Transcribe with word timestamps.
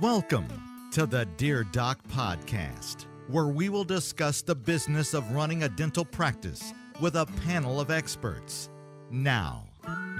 Welcome 0.00 0.46
to 0.92 1.06
the 1.06 1.26
Dear 1.38 1.64
Doc 1.64 1.98
podcast, 2.06 3.06
where 3.26 3.48
we 3.48 3.68
will 3.68 3.82
discuss 3.82 4.42
the 4.42 4.54
business 4.54 5.12
of 5.12 5.28
running 5.32 5.64
a 5.64 5.68
dental 5.68 6.04
practice 6.04 6.72
with 7.00 7.16
a 7.16 7.26
panel 7.44 7.80
of 7.80 7.90
experts. 7.90 8.70
Now, 9.10 9.66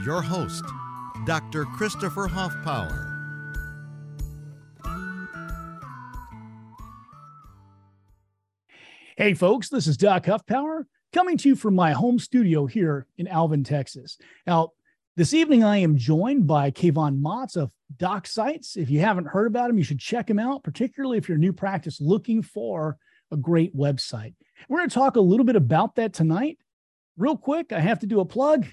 your 0.04 0.20
host, 0.20 0.64
Dr. 1.26 1.64
Christopher 1.64 2.26
Hoffpauir. 2.26 3.14
Hey, 9.16 9.34
folks, 9.34 9.68
this 9.68 9.86
is 9.86 9.96
Doc 9.96 10.24
Hoffpauir 10.24 10.86
coming 11.12 11.36
to 11.38 11.50
you 11.50 11.54
from 11.54 11.76
my 11.76 11.92
home 11.92 12.18
studio 12.18 12.66
here 12.66 13.06
in 13.16 13.28
Alvin, 13.28 13.62
Texas. 13.62 14.18
Now, 14.44 14.72
this 15.18 15.34
evening 15.34 15.64
I 15.64 15.78
am 15.78 15.96
joined 15.96 16.46
by 16.46 16.70
Kayvan 16.70 17.20
Motts 17.20 17.56
of 17.56 17.72
DocSites. 17.96 18.76
If 18.76 18.88
you 18.88 19.00
haven't 19.00 19.26
heard 19.26 19.48
about 19.48 19.68
him, 19.68 19.76
you 19.76 19.82
should 19.82 19.98
check 19.98 20.30
him 20.30 20.38
out, 20.38 20.62
particularly 20.62 21.18
if 21.18 21.28
you're 21.28 21.36
a 21.36 21.40
new 21.40 21.52
practice 21.52 22.00
looking 22.00 22.40
for 22.40 22.98
a 23.32 23.36
great 23.36 23.76
website. 23.76 24.34
We're 24.68 24.78
going 24.78 24.88
to 24.88 24.94
talk 24.94 25.16
a 25.16 25.20
little 25.20 25.44
bit 25.44 25.56
about 25.56 25.96
that 25.96 26.12
tonight. 26.12 26.58
Real 27.16 27.36
quick, 27.36 27.72
I 27.72 27.80
have 27.80 27.98
to 27.98 28.06
do 28.06 28.20
a 28.20 28.24
plug. 28.24 28.66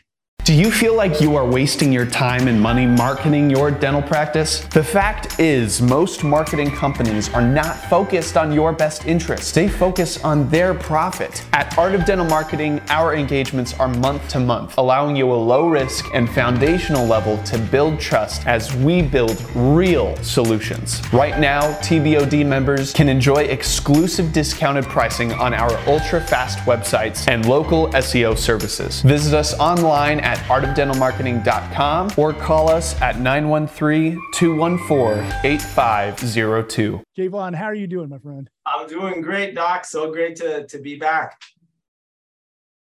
Do 0.46 0.54
you 0.54 0.70
feel 0.70 0.94
like 0.94 1.22
you 1.22 1.36
are 1.38 1.44
wasting 1.44 1.92
your 1.92 2.06
time 2.06 2.48
and 2.48 2.62
money 2.62 2.86
marketing 2.86 3.50
your 3.50 3.72
dental 3.72 4.04
practice? 4.04 4.60
The 4.60 4.84
fact 4.84 5.40
is, 5.40 5.82
most 5.82 6.24
marketing 6.24 6.70
companies 6.70 7.34
are 7.34 7.42
not 7.42 7.76
focused 7.76 8.38
on 8.38 8.52
your 8.52 8.72
best 8.72 9.08
interests. 9.08 9.52
They 9.52 9.68
focus 9.68 10.24
on 10.24 10.48
their 10.50 10.76
profit. 10.76 11.44
At 11.54 11.76
Art 11.80 11.96
of 11.96 12.06
Dental 12.06 12.28
Marketing, 12.28 12.80
our 12.90 13.16
engagements 13.16 13.74
are 13.80 13.88
month 13.88 14.30
to 14.30 14.40
month, 14.40 14.78
allowing 14.78 15.16
you 15.16 15.32
a 15.32 15.34
low 15.34 15.68
risk 15.68 16.06
and 16.14 16.30
foundational 16.30 17.08
level 17.08 17.42
to 17.46 17.58
build 17.58 18.00
trust 18.00 18.46
as 18.46 18.72
we 18.76 19.02
build 19.02 19.44
real 19.56 20.16
solutions. 20.18 21.02
Right 21.12 21.40
now, 21.40 21.62
TBOD 21.82 22.46
members 22.46 22.94
can 22.94 23.10
enjoy 23.10 23.46
exclusive 23.46 24.32
discounted 24.32 24.84
pricing 24.84 25.34
on 25.34 25.56
our 25.56 25.76
ultra 25.88 26.22
fast 26.22 26.60
websites 26.68 27.28
and 27.28 27.48
local 27.48 27.88
SEO 27.94 28.38
services. 28.38 29.02
Visit 29.02 29.34
us 29.34 29.58
online 29.58 30.20
at 30.20 30.35
at 30.36 30.46
artofdentalmarketing.com 30.48 32.12
or 32.18 32.34
call 32.34 32.70
us 32.70 33.00
at 33.02 33.20
913 33.20 34.22
214 34.34 35.34
8502. 35.44 37.02
Kayvan, 37.18 37.56
how 37.56 37.66
are 37.66 37.76
you 37.76 37.88
doing, 37.88 38.10
my 38.10 38.20
friend? 38.20 38.50
I'm 38.66 38.88
doing 38.88 39.22
great, 39.22 39.56
Doc. 39.56 39.86
So 39.86 40.12
great 40.12 40.36
to, 40.38 40.68
to 40.68 40.80
be 40.80 40.98
back. 40.98 41.40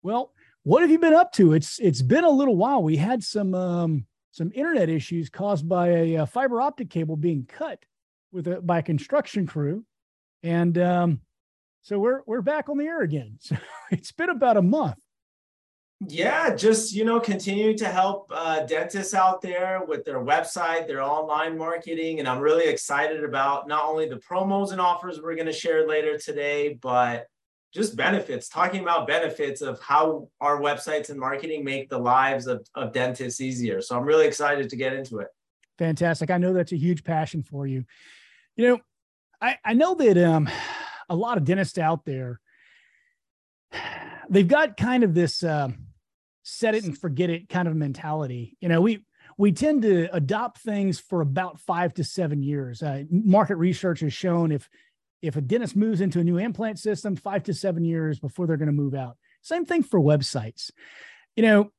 Well, 0.02 0.32
what 0.64 0.82
have 0.82 0.90
you 0.90 1.00
been 1.00 1.14
up 1.14 1.32
to? 1.34 1.54
It's 1.54 1.80
it's 1.80 2.02
been 2.02 2.24
a 2.24 2.30
little 2.30 2.56
while. 2.56 2.84
We 2.84 2.98
had 2.98 3.24
some 3.24 3.54
um, 3.54 4.06
some 4.32 4.52
internet 4.56 4.90
issues 4.90 5.30
caused 5.30 5.68
by 5.68 5.90
a, 5.90 6.16
a 6.16 6.26
fiber 6.26 6.62
optic 6.62 6.90
cable 6.90 7.18
being 7.18 7.46
cut 7.46 7.80
with 8.32 8.48
a, 8.48 8.62
by 8.62 8.80
a 8.80 8.84
construction 8.84 9.46
crew, 9.46 9.86
and 10.42 10.78
um, 10.78 11.22
so 11.82 12.00
we're 12.00 12.22
we're 12.26 12.42
back 12.42 12.70
on 12.70 12.78
the 12.78 12.86
air 12.86 13.02
again. 13.02 13.38
So 13.42 13.58
it's 13.92 14.12
been 14.12 14.30
about 14.30 14.58
a 14.58 14.62
month. 14.62 14.98
Yeah, 16.08 16.56
just 16.56 16.94
you 16.94 17.06
know, 17.06 17.20
continue 17.20 17.78
to 17.78 17.86
help 17.86 18.32
uh, 18.34 18.66
dentists 18.66 19.14
out 19.14 19.42
there 19.42 19.84
with 19.88 20.06
their 20.06 20.20
website, 20.20 20.88
their 20.88 21.02
online 21.02 21.58
marketing, 21.58 22.20
and 22.20 22.28
I'm 22.28 22.40
really 22.40 22.66
excited 22.66 23.24
about 23.24 23.68
not 23.68 23.86
only 23.86 24.08
the 24.08 24.18
promos 24.18 24.72
and 24.72 24.82
offers 24.82 25.22
we're 25.22 25.36
going 25.36 25.48
to 25.48 25.54
share 25.54 25.88
later 25.88 26.18
today, 26.18 26.78
but 26.82 27.28
just 27.74 27.96
benefits. 27.96 28.50
Talking 28.50 28.82
about 28.82 29.08
benefits 29.08 29.62
of 29.62 29.80
how 29.82 30.30
our 30.42 30.60
websites 30.60 31.10
and 31.10 31.20
marketing 31.20 31.64
make 31.64 31.90
the 31.90 31.98
lives 31.98 32.48
of, 32.48 32.66
of 32.76 32.94
dentists 32.94 33.42
easier. 33.42 33.82
So 33.82 33.98
I'm 33.98 34.06
really 34.06 34.28
excited 34.28 34.70
to 34.70 34.76
get 34.76 34.94
into 34.94 35.20
it. 35.20 35.28
Fantastic. 35.80 36.30
I 36.30 36.38
know 36.38 36.54
that's 36.54 36.72
a 36.72 36.78
huge 36.78 37.04
passion 37.04 37.44
for 37.44 37.66
you. 37.66 37.86
You 38.56 38.68
know, 38.68 38.80
I 39.42 39.58
I 39.66 39.74
know 39.74 39.96
that 39.96 40.18
um, 40.18 40.50
a 41.10 41.16
lot 41.16 41.38
of 41.38 41.46
dentists 41.46 41.78
out 41.78 42.06
there 42.06 42.40
they've 44.30 44.48
got 44.48 44.78
kind 44.78 45.04
of 45.04 45.14
this. 45.14 45.44
Uh, 45.44 45.70
set 46.44 46.76
it 46.76 46.84
and 46.84 46.98
forget 46.98 47.30
it 47.30 47.50
kind 47.50 47.68
of 47.68 47.76
mentality. 47.76 48.58
You 48.60 48.70
know, 48.70 48.82
we 48.82 49.04
we 49.38 49.52
tend 49.52 49.82
to 49.84 50.14
adopt 50.14 50.60
things 50.60 51.00
for 51.00 51.22
about 51.22 51.60
five 51.60 51.94
to 51.96 52.04
seven 52.04 52.44
years. 52.44 52.84
Uh, 52.84 53.04
market 53.10 53.56
research 53.56 54.02
has 54.02 54.14
shown 54.14 54.52
if 54.52 54.70
if 55.22 55.38
a 55.38 55.42
dentist 55.42 55.76
moves 55.76 56.02
into 56.02 56.20
a 56.20 56.24
new 56.24 56.38
implant 56.38 56.78
system, 56.78 57.16
five 57.16 57.44
to 57.44 57.54
seven 57.54 57.86
years 57.86 58.20
before 58.20 58.46
they're 58.46 58.58
going 58.58 58.68
to 58.68 58.74
move 58.74 58.94
out. 58.94 59.18
Same 59.42 59.66
thing 59.66 59.82
for 59.82 60.00
websites. 60.00 60.70
You 61.36 61.44
know, 61.44 61.72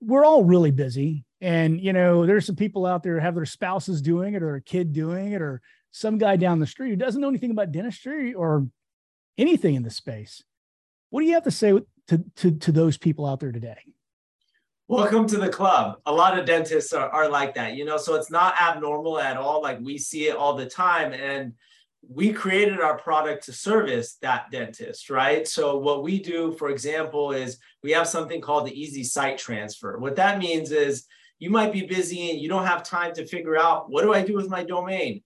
we're 0.00 0.24
all 0.24 0.44
really 0.44 0.70
busy, 0.70 1.24
and 1.40 1.80
you 1.80 1.92
know, 1.92 2.24
there's 2.24 2.46
some 2.46 2.56
people 2.56 2.86
out 2.86 3.02
there 3.02 3.18
have 3.20 3.34
their 3.34 3.44
spouses 3.44 4.00
doing 4.00 4.34
it, 4.34 4.42
or 4.42 4.54
a 4.54 4.62
kid 4.62 4.92
doing 4.92 5.32
it, 5.32 5.42
or 5.42 5.60
some 5.90 6.18
guy 6.18 6.36
down 6.36 6.60
the 6.60 6.66
street 6.66 6.90
who 6.90 6.96
doesn't 6.96 7.20
know 7.20 7.28
anything 7.28 7.50
about 7.50 7.72
dentistry 7.72 8.34
or 8.34 8.66
anything 9.36 9.74
in 9.74 9.82
the 9.82 9.90
space. 9.90 10.42
What 11.10 11.20
do 11.20 11.26
you 11.26 11.34
have 11.34 11.44
to 11.44 11.50
say 11.50 11.72
to, 12.08 12.24
to, 12.36 12.50
to 12.50 12.72
those 12.72 12.96
people 12.96 13.26
out 13.26 13.40
there 13.40 13.52
today? 13.52 13.78
Welcome 14.86 15.26
to 15.28 15.38
the 15.38 15.48
club. 15.48 15.96
A 16.04 16.12
lot 16.12 16.38
of 16.38 16.44
dentists 16.44 16.92
are, 16.92 17.08
are 17.08 17.30
like 17.30 17.54
that, 17.54 17.74
you 17.74 17.86
know, 17.86 17.96
so 17.96 18.16
it's 18.16 18.30
not 18.30 18.60
abnormal 18.60 19.18
at 19.18 19.38
all. 19.38 19.62
Like 19.62 19.80
we 19.80 19.96
see 19.96 20.28
it 20.28 20.36
all 20.36 20.56
the 20.56 20.66
time. 20.66 21.14
And 21.14 21.54
we 22.06 22.34
created 22.34 22.80
our 22.80 22.98
product 22.98 23.44
to 23.44 23.52
service 23.54 24.18
that 24.20 24.50
dentist, 24.50 25.08
right? 25.08 25.48
So 25.48 25.78
what 25.78 26.02
we 26.02 26.18
do, 26.18 26.52
for 26.52 26.68
example, 26.68 27.32
is 27.32 27.56
we 27.82 27.92
have 27.92 28.06
something 28.06 28.42
called 28.42 28.66
the 28.66 28.78
easy 28.78 29.04
site 29.04 29.38
transfer. 29.38 29.96
What 29.96 30.16
that 30.16 30.38
means 30.38 30.70
is 30.70 31.06
you 31.38 31.48
might 31.48 31.72
be 31.72 31.86
busy 31.86 32.30
and 32.30 32.38
you 32.38 32.50
don't 32.50 32.66
have 32.66 32.82
time 32.82 33.14
to 33.14 33.26
figure 33.26 33.56
out 33.56 33.90
what 33.90 34.02
do 34.02 34.12
I 34.12 34.20
do 34.20 34.34
with 34.34 34.50
my 34.50 34.64
domain? 34.64 35.22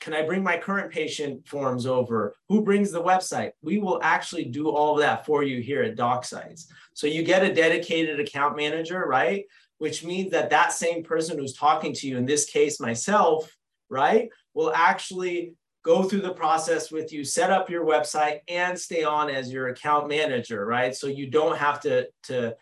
Can 0.00 0.14
I 0.14 0.22
bring 0.22 0.42
my 0.42 0.56
current 0.56 0.90
patient 0.90 1.46
forms 1.46 1.86
over? 1.86 2.34
Who 2.48 2.62
brings 2.62 2.90
the 2.90 3.02
website? 3.02 3.52
We 3.62 3.78
will 3.78 4.00
actually 4.02 4.44
do 4.44 4.68
all 4.70 4.94
of 4.94 5.00
that 5.00 5.24
for 5.24 5.42
you 5.42 5.60
here 5.60 5.82
at 5.82 5.96
DocSites. 5.96 6.66
So 6.94 7.06
you 7.06 7.22
get 7.22 7.44
a 7.44 7.54
dedicated 7.54 8.18
account 8.18 8.56
manager, 8.56 9.04
right? 9.06 9.44
Which 9.78 10.04
means 10.04 10.30
that 10.32 10.50
that 10.50 10.72
same 10.72 11.02
person 11.04 11.38
who's 11.38 11.54
talking 11.54 11.92
to 11.94 12.08
you, 12.08 12.16
in 12.16 12.26
this 12.26 12.46
case, 12.46 12.80
myself, 12.80 13.56
right, 13.88 14.28
will 14.54 14.72
actually 14.74 15.54
go 15.84 16.04
through 16.04 16.20
the 16.20 16.32
process 16.32 16.90
with 16.92 17.12
you, 17.12 17.24
set 17.24 17.50
up 17.50 17.68
your 17.68 17.84
website, 17.84 18.40
and 18.48 18.78
stay 18.78 19.04
on 19.04 19.28
as 19.28 19.52
your 19.52 19.68
account 19.68 20.08
manager, 20.08 20.64
right? 20.64 20.94
So 20.94 21.06
you 21.08 21.28
don't 21.28 21.58
have 21.58 21.80
to, 21.80 22.08
to 22.24 22.56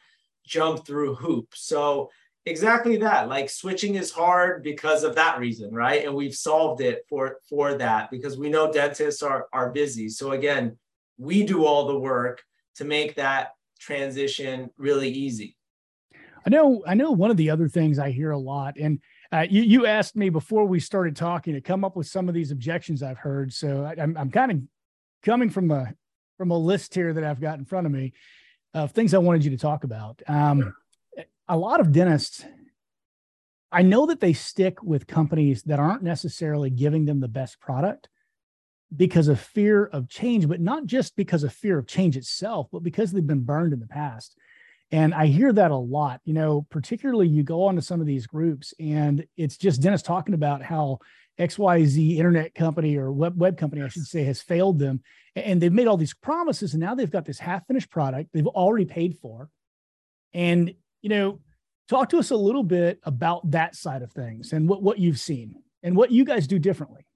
jump 0.47 0.87
through 0.87 1.17
hoops. 1.17 1.63
So 1.63 2.11
exactly 2.47 2.97
that 2.97 3.29
like 3.29 3.51
switching 3.51 3.97
is 3.97 4.11
hard 4.11 4.63
because 4.63 5.05
of 5.05 5.15
that 5.15 5.39
reason 5.39 5.73
right? 5.73 6.05
And 6.05 6.15
we've 6.15 6.35
solved 6.35 6.81
it 6.81 7.05
for 7.09 7.39
for 7.49 7.75
that 7.75 8.11
because 8.11 8.39
we 8.39 8.49
know 8.49 8.73
dentists 8.73 9.23
are 9.23 9.47
are 9.53 9.71
busy. 9.71 10.09
So 10.09 10.33
again 10.33 10.79
we 11.19 11.43
do 11.45 11.67
all 11.67 11.87
the 11.87 11.99
work 11.99 12.43
to 12.77 12.85
make 12.85 13.17
that 13.17 13.51
transition 13.79 14.71
really 14.77 15.11
easy. 15.11 15.57
I 16.47 16.51
know 16.51 16.83
i 16.87 16.95
know 16.95 17.11
one 17.11 17.31
of 17.31 17.37
the 17.37 17.51
other 17.51 17.69
things 17.69 17.99
i 17.99 18.11
hear 18.11 18.31
a 18.31 18.39
lot 18.39 18.77
and 18.79 19.01
uh, 19.33 19.47
you, 19.49 19.63
you 19.63 19.87
asked 19.87 20.17
me 20.17 20.29
before 20.29 20.65
we 20.65 20.81
started 20.81 21.15
talking 21.15 21.55
to 21.55 21.61
come 21.61 21.85
up 21.85 21.95
with 21.95 22.09
some 22.09 22.29
of 22.29 22.35
these 22.35 22.51
objections 22.51 23.03
i've 23.03 23.19
heard. 23.19 23.53
So 23.53 23.85
I, 23.85 24.03
I'm, 24.03 24.17
I'm 24.17 24.31
kind 24.31 24.51
of 24.51 24.59
coming 25.23 25.51
from 25.51 25.71
a 25.71 25.93
from 26.39 26.51
a 26.51 26.59
list 26.59 26.95
here 26.95 27.13
that 27.13 27.25
i've 27.25 27.41
got 27.41 27.59
in 27.59 27.65
front 27.65 27.87
of 27.87 27.93
me 27.93 28.13
of 28.73 28.93
things 28.93 29.13
i 29.15 29.19
wanted 29.19 29.45
you 29.45 29.51
to 29.51 29.59
talk 29.59 29.85
about. 29.85 30.23
Um, 30.27 30.75
a 31.51 31.57
lot 31.57 31.81
of 31.81 31.91
dentists, 31.91 32.45
I 33.73 33.83
know 33.83 34.07
that 34.07 34.21
they 34.21 34.33
stick 34.33 34.83
with 34.85 35.09
companies 35.09 35.65
that 35.65 35.81
aren't 35.81 36.03
necessarily 36.03 36.71
giving 36.71 37.05
them 37.05 37.19
the 37.19 37.29
best 37.29 37.61
product 37.61 38.09
because 38.97 39.27
of 39.27 39.41
fear 39.41 39.85
of 39.85 40.09
change, 40.09 40.49
but 40.49 40.61
not 40.61 40.87
just 40.87 41.17
because 41.17 41.43
of 41.43 41.53
fear 41.53 41.79
of 41.79 41.89
change 41.89 42.17
itself, 42.17 42.69
but 42.73 42.85
because 42.85 43.11
they've 43.11 43.27
been 43.27 43.43
burned 43.43 43.73
in 43.73 43.81
the 43.81 43.87
past. 43.87 44.37
And 44.93 45.13
I 45.13 45.27
hear 45.27 45.53
that 45.53 45.73
a 45.73 45.77
lot, 45.77 46.21
you 46.25 46.35
know, 46.35 46.67
particularly 46.71 47.27
you 47.27 47.43
go 47.43 47.65
onto 47.65 47.81
some 47.81 48.01
of 48.01 48.07
these 48.07 48.29
groups 48.29 48.73
and 48.79 49.25
it's 49.37 49.57
just 49.57 49.83
dentists 49.83 50.07
talking 50.07 50.35
about 50.35 50.63
how 50.63 50.99
XYZ 51.39 52.17
internet 52.17 52.55
company 52.55 52.97
or 52.97 53.11
web, 53.11 53.37
web 53.37 53.57
company, 53.57 53.83
I 53.83 53.89
should 53.89 54.07
say, 54.07 54.23
has 54.25 54.41
failed 54.41 54.79
them. 54.79 55.03
And 55.35 55.61
they've 55.61 55.73
made 55.73 55.89
all 55.89 55.97
these 55.97 56.15
promises 56.15 56.75
and 56.75 56.83
now 56.83 56.95
they've 56.95 57.11
got 57.11 57.25
this 57.25 57.39
half 57.41 57.67
finished 57.67 57.91
product 57.91 58.31
they've 58.33 58.47
already 58.47 58.85
paid 58.85 59.19
for. 59.19 59.49
And 60.33 60.75
you 61.03 61.09
know, 61.09 61.41
talk 61.89 62.09
to 62.11 62.19
us 62.19 62.31
a 62.31 62.37
little 62.37 62.63
bit 62.63 63.01
about 63.05 63.51
that 63.51 63.75
side 63.75 64.03
of 64.03 64.13
things 64.13 64.53
and 64.53 64.69
what, 64.69 64.83
what 64.83 64.99
you've 64.99 65.19
seen 65.19 65.55
and 65.83 65.97
what 65.97 66.11
you 66.11 66.25
guys 66.25 66.47
do 66.47 66.59
differently. 66.59 67.07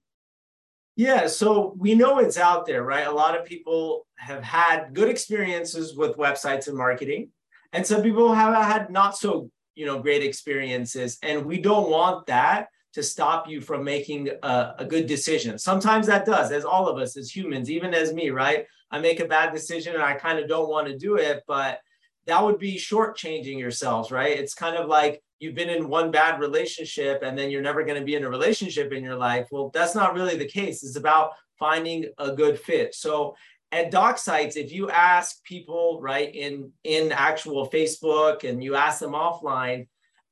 Yeah, 0.97 1.27
so 1.27 1.75
we 1.77 1.93
know 1.93 2.19
it's 2.19 2.37
out 2.37 2.65
there, 2.65 2.83
right? 2.83 3.05
A 3.05 3.11
lot 3.11 3.37
of 3.37 3.45
people 3.45 4.07
have 4.15 4.41
had 4.43 4.93
good 4.93 5.09
experiences 5.09 5.95
with 5.95 6.15
websites 6.15 6.67
and 6.67 6.77
marketing, 6.77 7.31
and 7.73 7.85
some 7.85 8.01
people 8.01 8.33
have 8.33 8.55
had 8.55 8.89
not 8.89 9.17
so, 9.17 9.49
you 9.75 9.85
know, 9.85 9.99
great 9.99 10.23
experiences. 10.23 11.17
And 11.21 11.45
we 11.45 11.59
don't 11.59 11.89
want 11.89 12.27
that 12.27 12.69
to 12.93 13.03
stop 13.03 13.49
you 13.49 13.59
from 13.59 13.83
making 13.83 14.29
a, 14.41 14.75
a 14.79 14.85
good 14.85 15.05
decision. 15.05 15.57
Sometimes 15.57 16.07
that 16.07 16.25
does, 16.25 16.53
as 16.53 16.63
all 16.63 16.87
of 16.87 16.97
us 16.97 17.17
as 17.17 17.29
humans, 17.29 17.69
even 17.69 17.93
as 17.93 18.13
me, 18.13 18.29
right? 18.29 18.65
I 18.89 18.99
make 18.99 19.19
a 19.19 19.25
bad 19.25 19.53
decision 19.53 19.95
and 19.95 20.03
I 20.03 20.13
kind 20.13 20.39
of 20.39 20.47
don't 20.47 20.69
want 20.69 20.87
to 20.87 20.97
do 20.97 21.17
it, 21.17 21.43
but 21.45 21.79
that 22.27 22.43
would 22.43 22.59
be 22.59 22.75
shortchanging 22.75 23.59
yourselves, 23.59 24.11
right? 24.11 24.37
It's 24.37 24.53
kind 24.53 24.75
of 24.75 24.87
like 24.87 25.21
you've 25.39 25.55
been 25.55 25.69
in 25.69 25.87
one 25.87 26.11
bad 26.11 26.39
relationship 26.39 27.21
and 27.23 27.37
then 27.37 27.51
you're 27.51 27.61
never 27.61 27.83
going 27.83 27.99
to 27.99 28.05
be 28.05 28.15
in 28.15 28.23
a 28.23 28.29
relationship 28.29 28.91
in 28.91 29.03
your 29.03 29.15
life. 29.15 29.47
Well, 29.51 29.69
that's 29.73 29.95
not 29.95 30.13
really 30.13 30.37
the 30.37 30.47
case. 30.47 30.83
It's 30.83 30.95
about 30.95 31.31
finding 31.59 32.05
a 32.17 32.31
good 32.31 32.59
fit. 32.59 32.95
So 32.95 33.35
at 33.71 33.91
DocSites, 33.91 34.55
if 34.55 34.71
you 34.71 34.89
ask 34.89 35.43
people 35.43 35.99
right 36.01 36.33
in 36.33 36.71
in 36.83 37.11
actual 37.11 37.69
Facebook 37.69 38.47
and 38.47 38.63
you 38.63 38.75
ask 38.75 38.99
them 38.99 39.11
offline, 39.11 39.87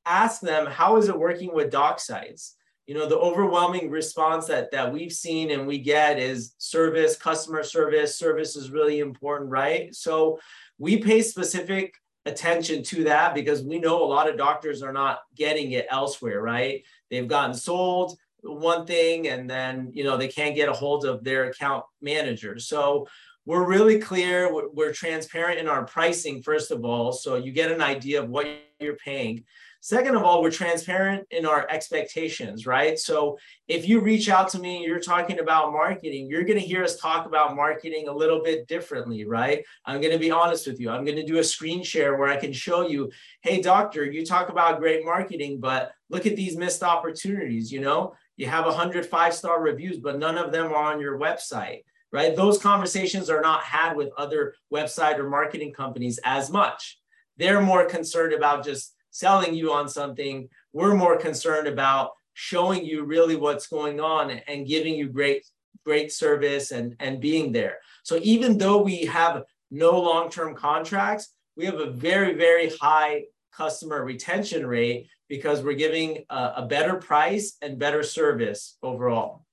ask 0.06 0.40
them 0.40 0.66
how 0.66 0.96
is 0.96 1.08
it 1.08 1.18
working 1.18 1.52
with 1.54 1.72
DocSites? 1.72 2.52
You 2.86 2.94
know, 2.94 3.06
the 3.06 3.18
overwhelming 3.18 3.90
response 3.90 4.46
that 4.46 4.70
that 4.72 4.92
we've 4.92 5.12
seen 5.12 5.50
and 5.50 5.66
we 5.66 5.78
get 5.78 6.18
is 6.18 6.54
service, 6.58 7.16
customer 7.16 7.62
service. 7.62 8.18
Service 8.18 8.56
is 8.56 8.70
really 8.70 9.00
important, 9.00 9.50
right? 9.50 9.94
So 9.94 10.38
we 10.78 10.98
pay 10.98 11.22
specific 11.22 11.94
attention 12.26 12.82
to 12.82 13.04
that 13.04 13.34
because 13.34 13.62
we 13.62 13.78
know 13.78 14.02
a 14.02 14.06
lot 14.06 14.28
of 14.28 14.38
doctors 14.38 14.82
are 14.82 14.92
not 14.92 15.20
getting 15.36 15.72
it 15.72 15.86
elsewhere, 15.90 16.40
right? 16.40 16.82
They've 17.10 17.28
gotten 17.28 17.54
sold 17.54 18.16
one 18.42 18.86
thing 18.86 19.28
and 19.28 19.48
then, 19.48 19.90
you 19.92 20.04
know, 20.04 20.16
they 20.16 20.28
can't 20.28 20.54
get 20.54 20.68
a 20.68 20.72
hold 20.72 21.04
of 21.04 21.24
their 21.24 21.44
account 21.44 21.84
manager. 22.00 22.58
So 22.58 23.06
we're 23.46 23.66
really 23.66 23.98
clear, 23.98 24.52
we're, 24.52 24.70
we're 24.70 24.92
transparent 24.92 25.58
in 25.58 25.68
our 25.68 25.84
pricing, 25.84 26.42
first 26.42 26.70
of 26.70 26.84
all. 26.84 27.12
So 27.12 27.36
you 27.36 27.52
get 27.52 27.70
an 27.70 27.82
idea 27.82 28.22
of 28.22 28.30
what 28.30 28.46
you're 28.80 28.96
paying. 28.96 29.44
Second 29.84 30.14
of 30.14 30.22
all, 30.22 30.40
we're 30.40 30.50
transparent 30.50 31.26
in 31.30 31.44
our 31.44 31.68
expectations, 31.68 32.64
right? 32.66 32.98
So 32.98 33.36
if 33.68 33.86
you 33.86 34.00
reach 34.00 34.30
out 34.30 34.48
to 34.52 34.58
me, 34.58 34.82
you're 34.82 34.98
talking 34.98 35.40
about 35.40 35.72
marketing, 35.72 36.26
you're 36.26 36.44
going 36.44 36.58
to 36.58 36.66
hear 36.66 36.82
us 36.82 36.96
talk 36.96 37.26
about 37.26 37.54
marketing 37.54 38.08
a 38.08 38.12
little 38.12 38.42
bit 38.42 38.66
differently, 38.66 39.26
right? 39.26 39.62
I'm 39.84 40.00
going 40.00 40.14
to 40.14 40.18
be 40.18 40.30
honest 40.30 40.66
with 40.66 40.80
you. 40.80 40.88
I'm 40.88 41.04
going 41.04 41.18
to 41.18 41.26
do 41.26 41.36
a 41.36 41.44
screen 41.44 41.82
share 41.82 42.16
where 42.16 42.30
I 42.30 42.38
can 42.38 42.50
show 42.50 42.88
you, 42.88 43.12
hey, 43.42 43.60
doctor, 43.60 44.06
you 44.06 44.24
talk 44.24 44.48
about 44.48 44.80
great 44.80 45.04
marketing, 45.04 45.60
but 45.60 45.92
look 46.08 46.24
at 46.24 46.34
these 46.34 46.56
missed 46.56 46.82
opportunities. 46.82 47.70
You 47.70 47.82
know, 47.82 48.14
you 48.38 48.46
have 48.46 48.64
100 48.64 49.04
five 49.04 49.34
star 49.34 49.60
reviews, 49.60 49.98
but 49.98 50.18
none 50.18 50.38
of 50.38 50.50
them 50.50 50.72
are 50.72 50.94
on 50.94 50.98
your 50.98 51.18
website 51.18 51.82
right? 52.10 52.36
Those 52.36 52.58
conversations 52.58 53.28
are 53.28 53.40
not 53.40 53.64
had 53.64 53.96
with 53.96 54.10
other 54.16 54.54
website 54.72 55.18
or 55.18 55.28
marketing 55.28 55.72
companies 55.72 56.20
as 56.24 56.48
much. 56.48 57.00
They're 57.38 57.60
more 57.60 57.86
concerned 57.86 58.32
about 58.32 58.64
just 58.64 58.93
selling 59.14 59.54
you 59.54 59.72
on 59.72 59.88
something. 59.88 60.48
We're 60.72 60.94
more 60.94 61.16
concerned 61.16 61.68
about 61.68 62.10
showing 62.34 62.84
you 62.84 63.04
really 63.04 63.36
what's 63.36 63.68
going 63.68 64.00
on 64.00 64.30
and 64.30 64.66
giving 64.66 64.94
you 64.94 65.08
great 65.08 65.46
great 65.84 66.12
service 66.12 66.72
and 66.72 66.96
and 66.98 67.20
being 67.20 67.52
there. 67.52 67.78
So 68.02 68.18
even 68.22 68.58
though 68.58 68.82
we 68.82 69.04
have 69.04 69.44
no 69.70 70.00
long-term 70.00 70.56
contracts, 70.56 71.32
we 71.56 71.64
have 71.64 71.78
a 71.78 71.90
very 71.90 72.34
very 72.34 72.70
high 72.80 73.24
customer 73.52 74.04
retention 74.04 74.66
rate 74.66 75.06
because 75.28 75.62
we're 75.62 75.74
giving 75.74 76.24
a, 76.28 76.54
a 76.56 76.66
better 76.66 76.96
price 76.96 77.56
and 77.62 77.78
better 77.78 78.02
service 78.02 78.76
overall. 78.82 79.46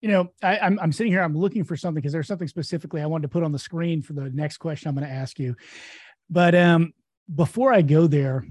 You 0.00 0.08
know, 0.08 0.32
I, 0.42 0.56
am 0.56 0.62
I'm, 0.62 0.80
I'm 0.80 0.92
sitting 0.92 1.12
here. 1.12 1.22
I'm 1.22 1.36
looking 1.36 1.64
for 1.64 1.76
something 1.76 2.00
because 2.00 2.12
there's 2.12 2.26
something 2.26 2.48
specifically 2.48 3.02
I 3.02 3.06
wanted 3.06 3.22
to 3.22 3.28
put 3.28 3.42
on 3.42 3.52
the 3.52 3.58
screen 3.58 4.00
for 4.00 4.14
the 4.14 4.30
next 4.30 4.58
question 4.58 4.88
I'm 4.88 4.94
going 4.94 5.06
to 5.06 5.12
ask 5.12 5.38
you. 5.38 5.56
But 6.30 6.54
um, 6.54 6.94
before 7.34 7.72
I 7.72 7.82
go 7.82 8.06
there, 8.06 8.46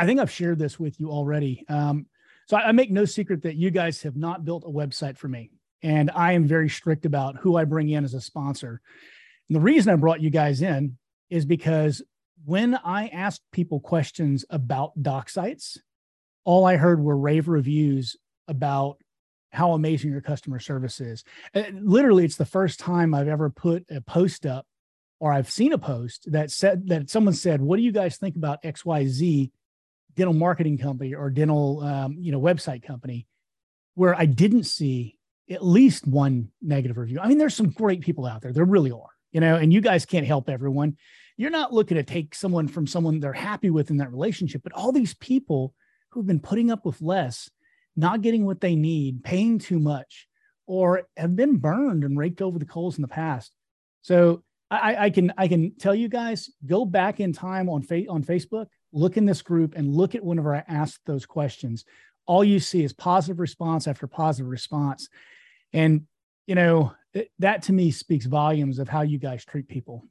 I 0.00 0.06
think 0.06 0.18
I've 0.18 0.30
shared 0.30 0.58
this 0.58 0.80
with 0.80 0.98
you 0.98 1.10
already. 1.10 1.62
Um, 1.68 2.06
so 2.48 2.56
I, 2.56 2.68
I 2.68 2.72
make 2.72 2.90
no 2.90 3.04
secret 3.04 3.42
that 3.42 3.56
you 3.56 3.70
guys 3.70 4.00
have 4.02 4.16
not 4.16 4.46
built 4.46 4.64
a 4.64 4.70
website 4.70 5.18
for 5.18 5.28
me, 5.28 5.50
and 5.82 6.10
I 6.14 6.32
am 6.32 6.46
very 6.46 6.70
strict 6.70 7.04
about 7.04 7.36
who 7.36 7.56
I 7.56 7.64
bring 7.64 7.90
in 7.90 8.04
as 8.04 8.14
a 8.14 8.20
sponsor. 8.22 8.80
And 9.48 9.56
the 9.56 9.60
reason 9.60 9.92
I 9.92 9.96
brought 9.96 10.22
you 10.22 10.30
guys 10.30 10.62
in 10.62 10.96
is 11.28 11.44
because 11.44 12.02
when 12.46 12.76
I 12.82 13.08
asked 13.08 13.42
people 13.52 13.78
questions 13.78 14.46
about 14.48 14.98
DocSites, 15.00 15.76
all 16.44 16.64
I 16.64 16.76
heard 16.76 17.02
were 17.02 17.18
rave 17.18 17.46
reviews 17.46 18.16
about 18.48 18.96
how 19.52 19.72
amazing 19.72 20.12
your 20.12 20.22
customer 20.22 20.60
service 20.60 20.98
is. 21.02 21.24
Uh, 21.54 21.64
literally, 21.74 22.24
it's 22.24 22.36
the 22.36 22.46
first 22.46 22.80
time 22.80 23.12
I've 23.12 23.28
ever 23.28 23.50
put 23.50 23.84
a 23.90 24.00
post 24.00 24.46
up 24.46 24.66
or 25.18 25.30
I've 25.30 25.50
seen 25.50 25.74
a 25.74 25.78
post 25.78 26.32
that 26.32 26.50
said 26.50 26.88
that 26.88 27.10
someone 27.10 27.34
said, 27.34 27.60
"What 27.60 27.76
do 27.76 27.82
you 27.82 27.92
guys 27.92 28.16
think 28.16 28.36
about 28.36 28.62
XYZ 28.62 29.50
dental 30.20 30.34
marketing 30.34 30.76
company 30.76 31.14
or 31.14 31.30
dental 31.30 31.80
um, 31.80 32.16
you 32.20 32.30
know 32.30 32.38
website 32.38 32.82
company 32.82 33.26
where 33.94 34.14
I 34.14 34.26
didn't 34.26 34.64
see 34.64 35.18
at 35.50 35.64
least 35.64 36.06
one 36.06 36.50
negative 36.60 36.98
review. 36.98 37.18
I 37.20 37.26
mean, 37.26 37.38
there's 37.38 37.54
some 37.54 37.70
great 37.70 38.02
people 38.02 38.26
out 38.26 38.42
there. 38.42 38.52
There 38.52 38.66
really 38.66 38.90
are, 38.90 39.08
you 39.32 39.40
know, 39.40 39.56
and 39.56 39.72
you 39.72 39.80
guys 39.80 40.04
can't 40.04 40.26
help 40.26 40.50
everyone. 40.50 40.98
You're 41.38 41.50
not 41.50 41.72
looking 41.72 41.96
to 41.96 42.02
take 42.02 42.34
someone 42.34 42.68
from 42.68 42.86
someone 42.86 43.18
they're 43.18 43.32
happy 43.32 43.70
with 43.70 43.90
in 43.90 43.96
that 43.96 44.12
relationship, 44.12 44.62
but 44.62 44.74
all 44.74 44.92
these 44.92 45.14
people 45.14 45.74
who've 46.10 46.26
been 46.26 46.38
putting 46.38 46.70
up 46.70 46.84
with 46.84 47.00
less, 47.00 47.50
not 47.96 48.20
getting 48.20 48.44
what 48.44 48.60
they 48.60 48.74
need, 48.74 49.24
paying 49.24 49.58
too 49.58 49.78
much, 49.78 50.28
or 50.66 51.08
have 51.16 51.34
been 51.34 51.56
burned 51.56 52.04
and 52.04 52.18
raked 52.18 52.42
over 52.42 52.58
the 52.58 52.66
coals 52.66 52.98
in 52.98 53.02
the 53.02 53.08
past. 53.08 53.52
So 54.02 54.42
I, 54.70 55.06
I 55.06 55.10
can 55.10 55.32
I 55.38 55.48
can 55.48 55.74
tell 55.78 55.94
you 55.94 56.08
guys, 56.08 56.50
go 56.66 56.84
back 56.84 57.20
in 57.20 57.32
time 57.32 57.70
on 57.70 57.82
fa- 57.82 58.08
on 58.08 58.22
Facebook, 58.22 58.66
look 58.92 59.16
in 59.16 59.26
this 59.26 59.42
group 59.42 59.74
and 59.76 59.94
look 59.94 60.14
at 60.14 60.24
whenever 60.24 60.54
I 60.54 60.64
ask 60.68 61.00
those 61.04 61.26
questions. 61.26 61.84
All 62.26 62.44
you 62.44 62.60
see 62.60 62.84
is 62.84 62.92
positive 62.92 63.40
response 63.40 63.88
after 63.88 64.06
positive 64.06 64.50
response. 64.50 65.08
And, 65.72 66.02
you 66.46 66.54
know, 66.54 66.92
it, 67.12 67.30
that 67.38 67.62
to 67.62 67.72
me 67.72 67.90
speaks 67.90 68.26
volumes 68.26 68.78
of 68.78 68.88
how 68.88 69.02
you 69.02 69.18
guys 69.18 69.44
treat 69.44 69.68
people. 69.68 70.04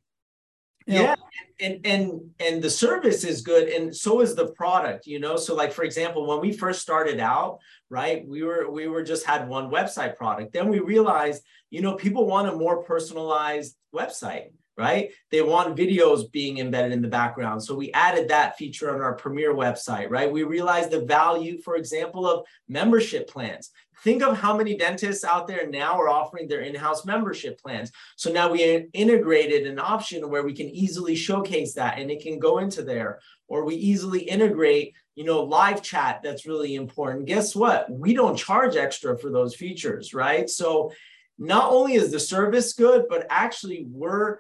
You 0.86 0.96
yeah, 0.96 1.14
know, 1.14 1.16
and 1.60 1.86
and 1.86 2.22
and 2.40 2.64
the 2.64 2.70
service 2.70 3.24
is 3.24 3.42
good, 3.42 3.68
and 3.68 3.96
so 3.96 4.22
is 4.22 4.34
the 4.34 4.48
product. 4.54 5.06
You 5.06 5.20
know, 5.20 5.36
so 5.36 5.54
like 5.54 5.72
for 5.72 5.84
example, 5.84 6.26
when 6.26 6.40
we 6.40 6.52
first 6.52 6.82
started 6.82 7.20
out, 7.20 7.60
right, 7.92 8.28
we 8.28 8.42
were 8.42 8.72
we 8.72 8.88
were 8.88 9.04
just 9.04 9.24
had 9.24 9.48
one 9.48 9.70
website 9.70 10.16
product. 10.16 10.52
Then 10.52 10.68
we 10.68 10.80
realized, 10.80 11.44
you 11.70 11.82
know, 11.82 11.94
people 11.94 12.26
want 12.26 12.48
a 12.48 12.56
more 12.56 12.82
personalized 12.82 13.76
website 13.94 14.48
right? 14.80 15.12
They 15.30 15.42
want 15.42 15.76
videos 15.76 16.32
being 16.32 16.60
embedded 16.60 16.94
in 16.94 17.02
the 17.02 17.10
background. 17.10 17.62
So 17.62 17.76
we 17.76 17.92
added 17.92 18.30
that 18.30 18.58
feature 18.58 18.96
on 18.96 19.02
our 19.02 19.14
Premier 19.14 19.54
website, 19.54 20.10
right? 20.10 20.32
We 20.32 20.44
realized 20.44 20.90
the 20.90 21.02
value, 21.02 21.62
for 21.62 21.76
example, 21.76 22.26
of 22.26 22.46
membership 22.70 23.30
plans. 23.30 23.72
Think 24.06 24.24
of 24.24 24.38
how 24.38 24.56
many 24.56 24.78
dentists 24.78 25.26
out 25.26 25.48
there 25.48 25.70
now 25.70 26.00
are 26.00 26.08
offering 26.08 26.48
their 26.48 26.62
in-house 26.62 27.06
membership 27.06 27.62
plans. 27.62 27.92
So 28.16 28.32
now 28.32 28.50
we 28.50 28.88
integrated 28.94 29.68
an 29.68 29.78
option 29.78 30.30
where 30.30 30.44
we 30.44 30.54
can 30.54 30.70
easily 30.70 31.16
showcase 31.16 31.74
that 31.74 32.00
and 32.00 32.10
it 32.10 32.22
can 32.22 32.40
go 32.40 32.60
into 32.60 32.82
there. 32.82 33.20
Or 33.50 33.66
we 33.66 33.76
easily 33.76 34.22
integrate, 34.22 34.96
you 35.16 35.26
know, 35.26 35.44
live 35.44 35.82
chat 35.82 36.22
that's 36.24 36.46
really 36.46 36.76
important. 36.76 37.26
Guess 37.26 37.54
what? 37.54 37.92
We 37.92 38.14
don't 38.14 38.38
charge 38.38 38.78
extra 38.78 39.18
for 39.18 39.30
those 39.30 39.56
features, 39.56 40.14
right? 40.14 40.50
So 40.50 40.94
not 41.38 41.72
only 41.72 41.96
is 41.96 42.12
the 42.12 42.20
service 42.20 42.74
good, 42.74 43.06
but 43.10 43.26
actually 43.30 43.86
we're 43.90 44.40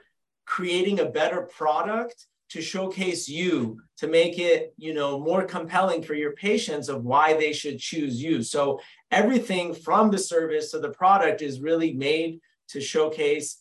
creating 0.49 0.99
a 0.99 1.05
better 1.05 1.43
product 1.43 2.25
to 2.49 2.59
showcase 2.59 3.29
you 3.29 3.79
to 3.95 4.07
make 4.07 4.39
it 4.39 4.73
you 4.77 4.95
know 4.95 5.19
more 5.19 5.45
compelling 5.45 6.01
for 6.01 6.15
your 6.15 6.33
patients 6.33 6.89
of 6.89 7.03
why 7.03 7.33
they 7.35 7.53
should 7.53 7.77
choose 7.77 8.21
you. 8.21 8.41
So 8.41 8.81
everything 9.11 9.75
from 9.75 10.09
the 10.09 10.17
service 10.17 10.71
to 10.71 10.79
the 10.79 10.89
product 10.89 11.43
is 11.43 11.61
really 11.61 11.93
made 11.93 12.39
to 12.69 12.81
showcase 12.81 13.57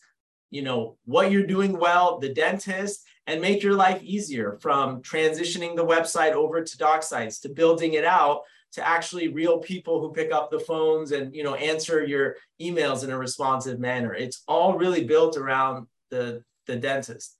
you 0.49 0.63
know 0.63 0.97
what 1.05 1.31
you're 1.31 1.45
doing 1.45 1.77
well 1.77 2.17
the 2.17 2.33
dentist 2.33 3.05
and 3.27 3.39
make 3.39 3.61
your 3.61 3.75
life 3.75 4.01
easier 4.01 4.57
from 4.59 5.03
transitioning 5.03 5.75
the 5.75 5.85
website 5.85 6.33
over 6.33 6.63
to 6.63 6.77
DocSites 6.77 7.39
to 7.41 7.49
building 7.49 7.93
it 7.93 8.03
out 8.03 8.41
to 8.71 8.87
actually 8.87 9.27
real 9.27 9.59
people 9.59 9.99
who 9.99 10.11
pick 10.11 10.31
up 10.31 10.49
the 10.49 10.59
phones 10.59 11.11
and 11.11 11.35
you 11.35 11.43
know 11.43 11.53
answer 11.53 12.03
your 12.03 12.35
emails 12.59 13.03
in 13.03 13.11
a 13.11 13.17
responsive 13.17 13.79
manner. 13.79 14.15
It's 14.15 14.41
all 14.47 14.75
really 14.75 15.03
built 15.03 15.37
around 15.37 15.85
the 16.09 16.43
the 16.69 16.75
dentist. 16.77 17.35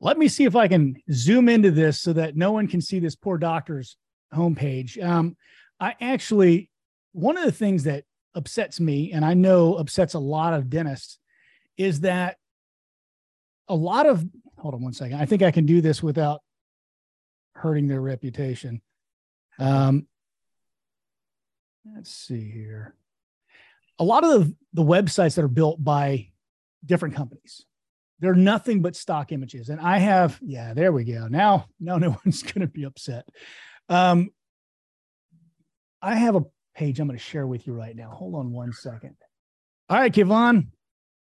Let 0.00 0.18
me 0.18 0.28
see 0.28 0.44
if 0.44 0.56
I 0.56 0.68
can 0.68 0.96
zoom 1.10 1.48
into 1.48 1.70
this 1.70 2.00
so 2.00 2.12
that 2.12 2.36
no 2.36 2.52
one 2.52 2.66
can 2.66 2.80
see 2.80 2.98
this 2.98 3.14
poor 3.14 3.38
doctor's 3.38 3.96
homepage. 4.34 5.02
Um, 5.02 5.36
I 5.80 5.94
actually, 6.00 6.70
one 7.12 7.38
of 7.38 7.44
the 7.44 7.52
things 7.52 7.84
that 7.84 8.04
upsets 8.34 8.80
me, 8.80 9.12
and 9.12 9.24
I 9.24 9.34
know 9.34 9.74
upsets 9.74 10.14
a 10.14 10.18
lot 10.18 10.52
of 10.52 10.68
dentists, 10.68 11.18
is 11.78 12.00
that 12.00 12.36
a 13.68 13.74
lot 13.74 14.06
of, 14.06 14.24
hold 14.58 14.74
on 14.74 14.82
one 14.82 14.92
second. 14.92 15.20
I 15.20 15.26
think 15.26 15.42
I 15.42 15.50
can 15.52 15.66
do 15.66 15.80
this 15.80 16.02
without 16.02 16.40
hurting 17.54 17.86
their 17.86 18.00
reputation. 18.00 18.82
Um, 19.58 20.06
let's 21.94 22.10
see 22.10 22.50
here. 22.50 22.94
A 23.98 24.04
lot 24.04 24.24
of 24.24 24.30
the, 24.30 24.54
the 24.72 24.82
websites 24.82 25.36
that 25.36 25.44
are 25.44 25.48
built 25.48 25.82
by 25.82 26.30
different 26.84 27.14
companies, 27.14 27.64
they're 28.24 28.34
nothing 28.34 28.80
but 28.80 28.96
stock 28.96 29.32
images. 29.32 29.68
And 29.68 29.80
I 29.80 29.98
have, 29.98 30.38
yeah, 30.42 30.72
there 30.72 30.92
we 30.92 31.04
go. 31.04 31.28
Now, 31.28 31.66
now 31.78 31.98
no 31.98 32.16
one's 32.24 32.42
going 32.42 32.62
to 32.62 32.66
be 32.66 32.84
upset. 32.84 33.28
Um, 33.88 34.30
I 36.00 36.14
have 36.14 36.34
a 36.34 36.44
page 36.74 37.00
I'm 37.00 37.06
going 37.06 37.18
to 37.18 37.24
share 37.24 37.46
with 37.46 37.66
you 37.66 37.74
right 37.74 37.94
now. 37.94 38.10
Hold 38.10 38.34
on 38.34 38.50
one 38.52 38.72
second. 38.72 39.16
All 39.88 39.98
right, 39.98 40.12
Kayvan. 40.12 40.68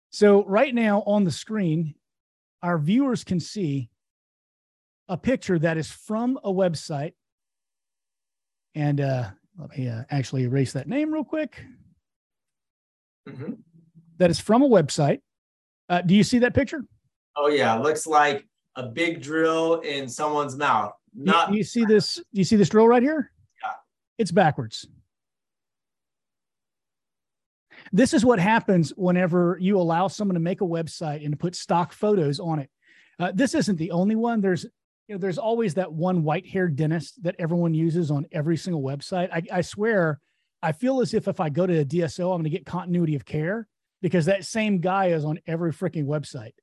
So 0.10 0.44
right 0.46 0.74
now 0.74 1.04
on 1.06 1.24
the 1.24 1.32
screen, 1.32 1.94
our 2.64 2.80
viewers 2.80 3.24
can 3.24 3.40
see 3.40 3.90
a 5.08 5.18
picture 5.18 5.60
that 5.60 5.78
is 5.78 5.92
from 5.92 6.40
a 6.44 6.52
website 6.52 7.14
And 8.76 9.00
uh, 9.02 9.30
let 9.58 9.78
me 9.78 9.88
uh, 9.88 10.04
actually 10.10 10.44
erase 10.44 10.74
that 10.74 10.88
name 10.88 11.14
real 11.14 11.24
quick. 11.24 11.64
Mm-hmm. 13.28 13.54
That 14.18 14.30
is 14.30 14.40
from 14.40 14.64
a 14.64 14.70
website. 14.70 15.22
Uh, 15.90 16.02
do 16.02 16.16
you 16.16 16.24
see 16.24 16.40
that 16.40 16.54
picture? 16.54 16.86
Oh 17.36 17.48
yeah, 17.48 17.76
looks 17.76 18.06
like 18.06 18.46
a 18.76 18.84
big 18.84 19.22
drill 19.22 19.80
in 19.82 20.08
someone's 20.08 20.56
mouth. 20.56 20.94
Not. 21.16 21.52
Do 21.52 21.58
you 21.58 21.64
see 21.64 21.86
this? 21.86 22.16
Do 22.16 22.24
you 22.34 22.44
see 22.44 22.56
this 22.56 22.70
drill 22.70 22.88
right 22.88 23.02
here? 23.02 23.32
Yeah. 23.64 23.72
It's 24.18 24.32
backwards. 24.32 24.88
This 27.92 28.14
is 28.14 28.24
what 28.24 28.40
happens 28.40 28.92
whenever 28.96 29.58
you 29.60 29.80
allow 29.80 30.08
someone 30.08 30.36
to 30.36 30.40
make 30.40 30.62
a 30.62 30.66
website 30.66 31.24
and 31.24 31.32
to 31.32 31.38
put 31.38 31.56
stock 31.56 31.92
photos 31.92 32.40
on 32.40 32.60
it. 32.60 32.70
Uh, 33.18 33.32
this 33.34 33.56
isn't 33.56 33.78
the 33.78 33.92
only 33.92 34.16
one. 34.16 34.42
There's 34.42 34.66
you 35.08 35.16
know, 35.16 35.18
there's 35.18 35.40
always 35.40 35.74
that 35.74 35.92
one 35.92 36.24
white-haired 36.24 36.76
dentist 36.76 37.24
that 37.24 37.36
everyone 37.40 37.74
uses 37.74 38.12
on 38.12 38.28
every 38.32 38.56
single 38.56 38.84
website. 38.84 39.30
I, 39.34 39.42
I 39.58 39.62
swear, 39.62 40.20
I 40.62 40.72
feel 40.72 41.02
as 41.02 41.16
if 41.16 41.28
if 41.28 41.40
I 41.40 41.50
go 41.50 41.66
to 41.66 41.80
a 41.80 41.86
DSO, 41.86 42.26
I'm 42.26 42.42
going 42.42 42.44
to 42.44 42.50
get 42.52 42.66
continuity 42.66 43.16
of 43.16 43.26
care 43.26 43.68
because 44.02 44.26
that 44.26 44.46
same 44.46 44.80
guy 44.80 45.08
is 45.08 45.26
on 45.26 45.40
every 45.48 45.72
freaking 45.72 46.06
website. 46.06 46.54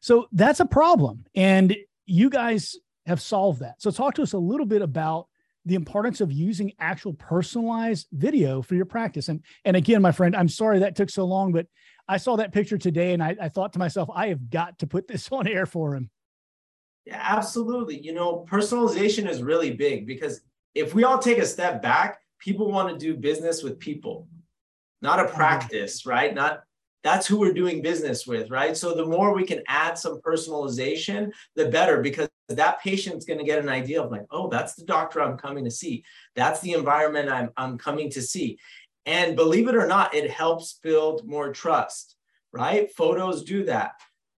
So 0.00 0.26
that's 0.32 0.60
a 0.60 0.66
problem, 0.66 1.24
and 1.34 1.76
you 2.06 2.30
guys 2.30 2.76
have 3.06 3.20
solved 3.20 3.60
that. 3.60 3.80
So 3.80 3.90
talk 3.90 4.14
to 4.14 4.22
us 4.22 4.32
a 4.32 4.38
little 4.38 4.66
bit 4.66 4.82
about 4.82 5.28
the 5.66 5.74
importance 5.74 6.20
of 6.20 6.30
using 6.30 6.72
actual 6.78 7.14
personalized 7.14 8.08
video 8.12 8.60
for 8.60 8.74
your 8.74 8.84
practice. 8.84 9.28
And 9.28 9.42
and 9.64 9.76
again, 9.76 10.02
my 10.02 10.12
friend, 10.12 10.36
I'm 10.36 10.48
sorry 10.48 10.80
that 10.80 10.96
took 10.96 11.10
so 11.10 11.24
long, 11.24 11.52
but 11.52 11.66
I 12.06 12.18
saw 12.18 12.36
that 12.36 12.52
picture 12.52 12.76
today 12.76 13.14
and 13.14 13.22
I, 13.22 13.34
I 13.40 13.48
thought 13.48 13.72
to 13.74 13.78
myself, 13.78 14.08
I 14.14 14.28
have 14.28 14.50
got 14.50 14.78
to 14.80 14.86
put 14.86 15.08
this 15.08 15.28
on 15.32 15.46
air 15.46 15.66
for 15.66 15.94
him. 15.94 16.10
Yeah, 17.06 17.20
absolutely. 17.20 17.98
You 18.00 18.14
know, 18.14 18.46
personalization 18.50 19.28
is 19.28 19.42
really 19.42 19.70
big 19.70 20.06
because 20.06 20.40
if 20.74 20.94
we 20.94 21.04
all 21.04 21.18
take 21.18 21.38
a 21.38 21.46
step 21.46 21.82
back, 21.82 22.18
people 22.38 22.70
want 22.70 22.88
to 22.88 22.98
do 22.98 23.16
business 23.16 23.62
with 23.62 23.78
people, 23.78 24.26
not 25.02 25.18
a 25.18 25.24
mm-hmm. 25.24 25.34
practice, 25.34 26.06
right? 26.06 26.34
Not 26.34 26.62
that's 27.04 27.26
who 27.26 27.38
we're 27.38 27.52
doing 27.52 27.82
business 27.82 28.26
with, 28.26 28.50
right? 28.50 28.74
So 28.74 28.94
the 28.94 29.04
more 29.04 29.34
we 29.34 29.44
can 29.44 29.62
add 29.68 29.98
some 29.98 30.22
personalization, 30.22 31.30
the 31.54 31.66
better 31.68 32.00
because 32.00 32.28
that 32.48 32.80
patient's 32.80 33.26
going 33.26 33.38
to 33.38 33.44
get 33.44 33.58
an 33.58 33.68
idea 33.68 34.02
of 34.02 34.10
like, 34.10 34.24
oh, 34.30 34.48
that's 34.48 34.74
the 34.74 34.86
doctor 34.86 35.20
I'm 35.20 35.36
coming 35.36 35.64
to 35.66 35.70
see. 35.70 36.02
That's 36.34 36.60
the 36.60 36.72
environment 36.72 37.28
I'm, 37.28 37.50
I'm 37.58 37.76
coming 37.76 38.10
to 38.12 38.22
see. 38.22 38.58
And 39.04 39.36
believe 39.36 39.68
it 39.68 39.76
or 39.76 39.86
not, 39.86 40.14
it 40.14 40.30
helps 40.30 40.80
build 40.82 41.28
more 41.28 41.52
trust, 41.52 42.16
right? 42.52 42.90
Photos 42.90 43.44
do 43.44 43.64
that. 43.64 43.92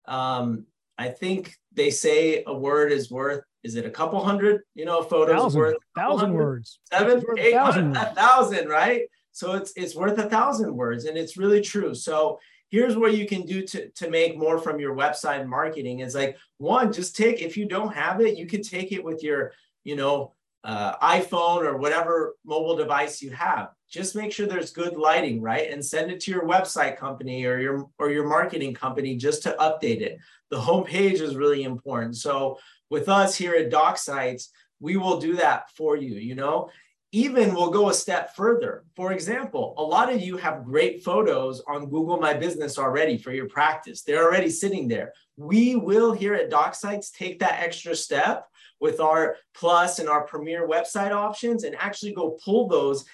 Um, 0.08 0.66
I 0.98 1.10
think 1.10 1.56
they 1.72 1.92
say 1.92 2.44
a 2.48 2.58
word 2.58 2.92
is 2.92 3.12
worth, 3.12 3.44
is 3.64 3.76
it 3.76 3.86
a 3.86 3.92
couple 3.92 4.24
hundred, 4.24 4.62
you 4.74 4.86
know, 4.86 5.04
photos 5.04 5.36
thousand, 5.36 5.60
worth 5.60 5.78
thousand 5.96 6.34
words, 6.34 6.80
seven, 6.92 7.24
eight, 7.38 7.54
thousand, 7.54 7.96
a 7.96 8.06
thousand, 8.16 8.70
right? 8.70 9.04
So 9.34 9.54
it's, 9.54 9.74
it's 9.76 9.96
worth 9.96 10.18
a 10.18 10.30
thousand 10.30 10.76
words 10.76 11.06
and 11.06 11.16
it's 11.18 11.38
really 11.38 11.62
true. 11.62 11.94
So 11.94 12.40
here's 12.70 12.98
what 12.98 13.16
you 13.16 13.28
can 13.28 13.44
do 13.44 13.66
to, 13.66 13.90
to 13.90 14.10
make 14.10 14.38
more 14.38 14.58
from 14.58 14.80
your 14.80 14.96
website 14.96 15.46
marketing 15.48 16.00
is 16.00 16.16
like 16.16 16.38
one 16.58 16.92
just 16.92 17.16
take 17.16 17.42
if 17.42 17.56
you 17.58 17.66
don't 17.68 17.94
have 17.94 18.22
it 18.22 18.38
you 18.38 18.46
can 18.46 18.62
take 18.62 18.92
it 18.92 19.04
with 19.04 19.24
your 19.24 19.52
you 19.84 19.96
know 19.96 20.34
uh, 20.64 20.98
iphone 21.14 21.62
or 21.62 21.78
whatever 21.78 22.36
mobile 22.44 22.76
device 22.76 23.22
you 23.22 23.30
have. 23.30 23.70
Just 23.88 24.16
make 24.16 24.32
sure 24.32 24.48
there's 24.48 24.72
good 24.72 24.98
lighting 24.98 25.40
right? 25.40 25.70
And 25.72 25.86
send 25.86 26.10
it 26.10 26.20
to 26.22 26.32
your 26.32 26.44
website 26.44 26.98
company 26.98 27.46
or 27.46 27.60
your 27.60 27.88
or 28.00 28.10
your 28.10 28.28
marketing 28.28 28.74
company 28.74 29.16
just 29.16 29.44
to 29.44 29.56
update 29.60 30.02
it. 30.02 30.18
The 30.50 30.58
homepage 30.58 31.22
is 31.22 31.36
really 31.36 31.64
important. 31.64 32.18
So 32.18 32.58
with 32.90 33.10
us 33.10 33.36
here 33.36 33.54
at 33.54 33.72
DocSites 33.72 34.48
we 34.80 34.98
will 34.98 35.20
do 35.20 35.36
that 35.36 35.70
for 35.72 35.96
you 35.96 36.16
you 36.16 36.36
know 36.36 36.70
even 37.16 37.54
we'll 37.56 37.70
go 37.72 37.88
a 37.88 37.94
step 37.94 38.36
further. 38.36 38.84
For 38.94 39.14
example, 39.14 39.74
a 39.78 39.82
lot 39.82 40.12
of 40.12 40.20
you 40.20 40.36
have 40.36 40.66
great 40.66 41.02
photos 41.02 41.62
on 41.66 41.90
Google 41.90 42.18
My 42.18 42.34
Business 42.34 42.78
already 42.78 43.18
for 43.18 43.32
your 43.32 43.48
practice. 43.48 44.02
They're 44.02 44.26
already 44.26 44.50
sitting 44.50 44.90
there. 44.90 45.14
We 45.38 45.78
will 45.78 46.12
here 46.12 46.34
at 46.34 46.52
DocSites 46.52 47.14
take 47.14 47.40
that 47.40 47.64
extra 47.64 47.96
step 47.96 48.50
with 48.82 49.00
our 49.00 49.38
plus 49.54 50.00
and 50.00 50.10
our 50.10 50.24
premier 50.24 50.68
website 50.68 51.12
options 51.12 51.64
and 51.64 51.74
actually 51.80 52.14
go 52.14 52.38
pull 52.44 52.68
those 52.68 53.06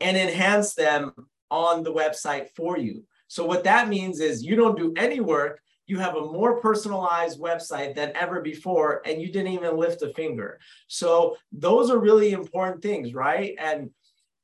and 0.00 0.16
enhance 0.16 0.72
them 0.72 1.12
on 1.50 1.82
the 1.82 1.92
website 1.92 2.48
for 2.56 2.78
you. 2.78 3.04
So 3.28 3.44
what 3.44 3.64
that 3.64 3.90
means 3.90 4.20
is 4.20 4.42
you 4.42 4.56
don't 4.56 4.78
do 4.78 4.94
any 4.96 5.20
work 5.20 5.60
you 5.90 5.98
have 5.98 6.14
a 6.14 6.20
more 6.20 6.60
personalized 6.60 7.40
website 7.40 7.96
than 7.96 8.12
ever 8.14 8.40
before, 8.40 9.02
and 9.04 9.20
you 9.20 9.30
didn't 9.32 9.52
even 9.52 9.76
lift 9.76 10.02
a 10.02 10.14
finger. 10.14 10.60
So 10.86 11.36
those 11.50 11.90
are 11.90 11.98
really 11.98 12.30
important 12.32 12.80
things, 12.80 13.12
right? 13.12 13.56
And 13.58 13.90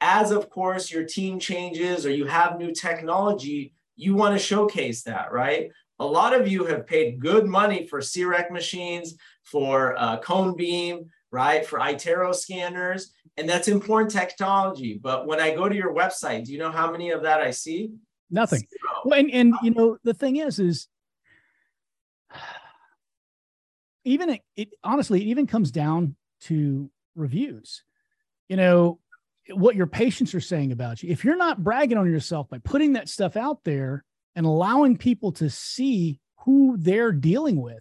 as 0.00 0.32
of 0.32 0.50
course 0.50 0.90
your 0.90 1.04
team 1.04 1.38
changes 1.38 2.04
or 2.04 2.10
you 2.10 2.26
have 2.26 2.58
new 2.58 2.72
technology, 2.72 3.72
you 3.94 4.14
want 4.14 4.34
to 4.34 4.44
showcase 4.44 5.04
that, 5.04 5.32
right? 5.32 5.70
A 6.00 6.04
lot 6.04 6.34
of 6.34 6.48
you 6.48 6.64
have 6.64 6.86
paid 6.86 7.20
good 7.20 7.46
money 7.46 7.86
for 7.86 8.00
CEREC 8.00 8.50
machines, 8.50 9.16
for 9.44 9.94
uh, 9.96 10.18
Cone 10.18 10.56
Beam, 10.56 11.08
right? 11.30 11.64
For 11.64 11.78
iTero 11.78 12.34
scanners, 12.34 13.12
and 13.36 13.48
that's 13.48 13.68
important 13.68 14.10
technology. 14.10 14.98
But 15.00 15.26
when 15.26 15.40
I 15.40 15.54
go 15.54 15.68
to 15.68 15.74
your 15.74 15.94
website, 15.94 16.44
do 16.44 16.52
you 16.52 16.58
know 16.58 16.72
how 16.72 16.90
many 16.90 17.10
of 17.10 17.22
that 17.22 17.40
I 17.40 17.52
see? 17.52 17.92
Nothing. 18.30 18.66
Well, 19.04 19.18
and, 19.18 19.30
and 19.30 19.54
you 19.62 19.70
know 19.70 19.98
the 20.02 20.12
thing 20.12 20.36
is, 20.36 20.58
is 20.58 20.88
even 24.06 24.30
it, 24.30 24.42
it 24.56 24.68
honestly, 24.82 25.20
it 25.20 25.26
even 25.26 25.46
comes 25.46 25.70
down 25.70 26.16
to 26.42 26.90
reviews. 27.14 27.82
You 28.48 28.56
know, 28.56 29.00
what 29.50 29.76
your 29.76 29.86
patients 29.86 30.34
are 30.34 30.40
saying 30.40 30.72
about 30.72 31.02
you. 31.02 31.10
If 31.10 31.25
you're 31.25 31.36
not 31.36 31.62
bragging 31.62 31.98
on 31.98 32.10
yourself 32.10 32.48
by 32.48 32.58
putting 32.58 32.94
that 32.94 33.08
stuff 33.08 33.36
out 33.36 33.64
there 33.64 34.04
and 34.34 34.46
allowing 34.46 34.96
people 34.96 35.32
to 35.32 35.50
see 35.50 36.20
who 36.44 36.76
they're 36.78 37.12
dealing 37.12 37.60
with, 37.60 37.80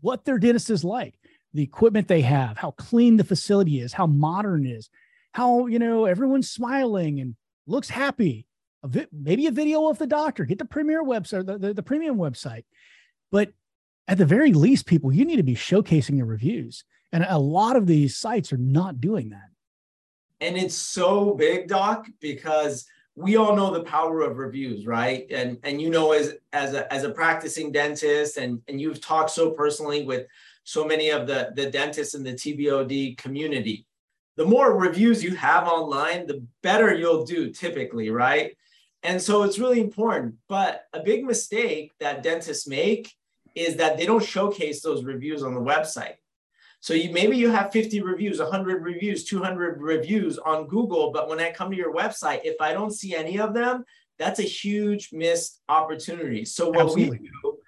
what 0.00 0.24
their 0.24 0.38
dentist 0.38 0.70
is 0.70 0.84
like, 0.84 1.14
the 1.52 1.62
equipment 1.62 2.08
they 2.08 2.22
have, 2.22 2.56
how 2.56 2.72
clean 2.72 3.16
the 3.16 3.24
facility 3.24 3.80
is, 3.80 3.92
how 3.92 4.06
modern 4.06 4.66
it 4.66 4.70
is, 4.70 4.90
how, 5.32 5.66
you 5.66 5.78
know, 5.78 6.04
everyone's 6.06 6.50
smiling 6.50 7.20
and 7.20 7.36
looks 7.66 7.90
happy. 7.90 8.46
A 8.82 8.88
vi- 8.88 9.06
maybe 9.12 9.46
a 9.46 9.50
video 9.50 9.88
of 9.88 9.98
the 9.98 10.06
doctor, 10.06 10.44
get 10.44 10.58
the 10.58 10.64
premier 10.64 11.02
website, 11.02 11.46
the, 11.46 11.58
the, 11.58 11.74
the 11.74 11.82
premium 11.82 12.16
website. 12.16 12.64
But 13.30 13.52
at 14.06 14.18
the 14.18 14.26
very 14.26 14.52
least, 14.52 14.86
people, 14.86 15.12
you 15.12 15.24
need 15.24 15.36
to 15.36 15.42
be 15.42 15.54
showcasing 15.54 16.16
your 16.16 16.26
reviews. 16.26 16.84
And 17.12 17.24
a 17.28 17.38
lot 17.38 17.76
of 17.76 17.86
these 17.86 18.16
sites 18.16 18.52
are 18.52 18.58
not 18.58 19.00
doing 19.00 19.30
that. 19.30 19.50
And 20.40 20.56
it's 20.56 20.74
so 20.74 21.34
big, 21.34 21.68
Doc, 21.68 22.06
because 22.20 22.86
we 23.16 23.36
all 23.36 23.54
know 23.54 23.72
the 23.72 23.84
power 23.84 24.22
of 24.22 24.38
reviews, 24.38 24.86
right? 24.86 25.26
And 25.30 25.58
and 25.62 25.80
you 25.80 25.90
know, 25.90 26.12
as 26.12 26.34
as 26.52 26.74
a 26.74 26.92
as 26.92 27.04
a 27.04 27.10
practicing 27.10 27.70
dentist, 27.70 28.36
and 28.36 28.60
and 28.66 28.80
you've 28.80 29.00
talked 29.00 29.30
so 29.30 29.52
personally 29.52 30.04
with 30.04 30.26
so 30.64 30.84
many 30.84 31.10
of 31.10 31.26
the 31.26 31.52
the 31.54 31.70
dentists 31.70 32.14
in 32.14 32.24
the 32.24 32.32
TBOD 32.32 33.16
community. 33.16 33.86
The 34.36 34.44
more 34.44 34.76
reviews 34.76 35.22
you 35.22 35.36
have 35.36 35.68
online, 35.68 36.26
the 36.26 36.44
better 36.62 36.92
you'll 36.92 37.24
do 37.24 37.50
typically, 37.50 38.10
right? 38.10 38.56
And 39.04 39.22
so 39.22 39.44
it's 39.44 39.60
really 39.60 39.80
important. 39.80 40.34
But 40.48 40.86
a 40.92 41.00
big 41.00 41.24
mistake 41.24 41.92
that 42.00 42.24
dentists 42.24 42.66
make 42.66 43.14
is 43.54 43.76
that 43.76 43.96
they 43.96 44.06
don't 44.06 44.24
showcase 44.24 44.82
those 44.82 45.04
reviews 45.04 45.42
on 45.42 45.54
the 45.54 45.60
website. 45.60 46.14
So 46.80 46.92
you 46.92 47.12
maybe 47.12 47.36
you 47.36 47.50
have 47.50 47.72
50 47.72 48.02
reviews, 48.02 48.40
100 48.40 48.82
reviews, 48.82 49.24
200 49.24 49.80
reviews 49.80 50.38
on 50.38 50.66
Google, 50.66 51.12
but 51.12 51.28
when 51.28 51.40
I 51.40 51.50
come 51.50 51.70
to 51.70 51.76
your 51.76 51.94
website, 51.94 52.40
if 52.44 52.60
I 52.60 52.72
don't 52.72 52.92
see 52.92 53.14
any 53.14 53.38
of 53.38 53.54
them, 53.54 53.84
that's 54.18 54.38
a 54.38 54.42
huge 54.42 55.10
missed 55.12 55.62
opportunity. 55.68 56.44
So 56.44 56.68
what 56.68 56.86
Absolutely. 56.86 57.20
we 57.20 57.30
do 57.42 57.58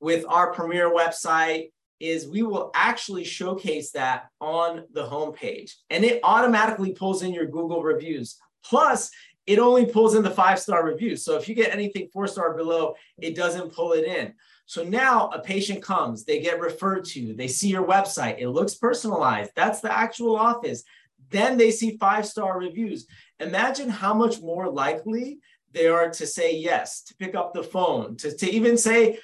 with 0.00 0.24
our 0.28 0.52
premier 0.52 0.90
website 0.90 1.70
is 2.00 2.28
we 2.28 2.42
will 2.42 2.70
actually 2.74 3.24
showcase 3.24 3.92
that 3.92 4.26
on 4.40 4.84
the 4.92 5.06
homepage 5.06 5.72
and 5.88 6.04
it 6.04 6.20
automatically 6.22 6.92
pulls 6.92 7.22
in 7.22 7.32
your 7.32 7.46
Google 7.46 7.82
reviews. 7.82 8.36
Plus, 8.62 9.10
it 9.46 9.58
only 9.58 9.86
pulls 9.86 10.14
in 10.14 10.22
the 10.22 10.30
five 10.30 10.58
star 10.58 10.84
reviews. 10.84 11.24
So 11.24 11.36
if 11.36 11.48
you 11.48 11.54
get 11.54 11.72
anything 11.72 12.08
four 12.12 12.26
star 12.26 12.54
below, 12.54 12.94
it 13.18 13.36
doesn't 13.36 13.72
pull 13.72 13.92
it 13.92 14.04
in. 14.04 14.34
So 14.66 14.82
now 14.82 15.28
a 15.28 15.38
patient 15.40 15.82
comes, 15.82 16.24
they 16.24 16.40
get 16.40 16.60
referred 16.60 17.04
to, 17.06 17.34
they 17.34 17.46
see 17.46 17.68
your 17.68 17.86
website, 17.86 18.38
it 18.38 18.48
looks 18.48 18.74
personalized. 18.74 19.52
That's 19.54 19.80
the 19.80 19.96
actual 19.96 20.36
office. 20.36 20.82
Then 21.30 21.56
they 21.56 21.70
see 21.70 21.96
five 21.96 22.26
star 22.26 22.58
reviews. 22.58 23.06
Imagine 23.38 23.88
how 23.88 24.12
much 24.12 24.40
more 24.40 24.68
likely 24.68 25.38
they 25.72 25.86
are 25.86 26.10
to 26.10 26.26
say 26.26 26.56
yes, 26.56 27.02
to 27.02 27.14
pick 27.16 27.34
up 27.34 27.52
the 27.52 27.62
phone, 27.62 28.16
to, 28.16 28.36
to 28.36 28.50
even 28.50 28.76
say 28.76 29.18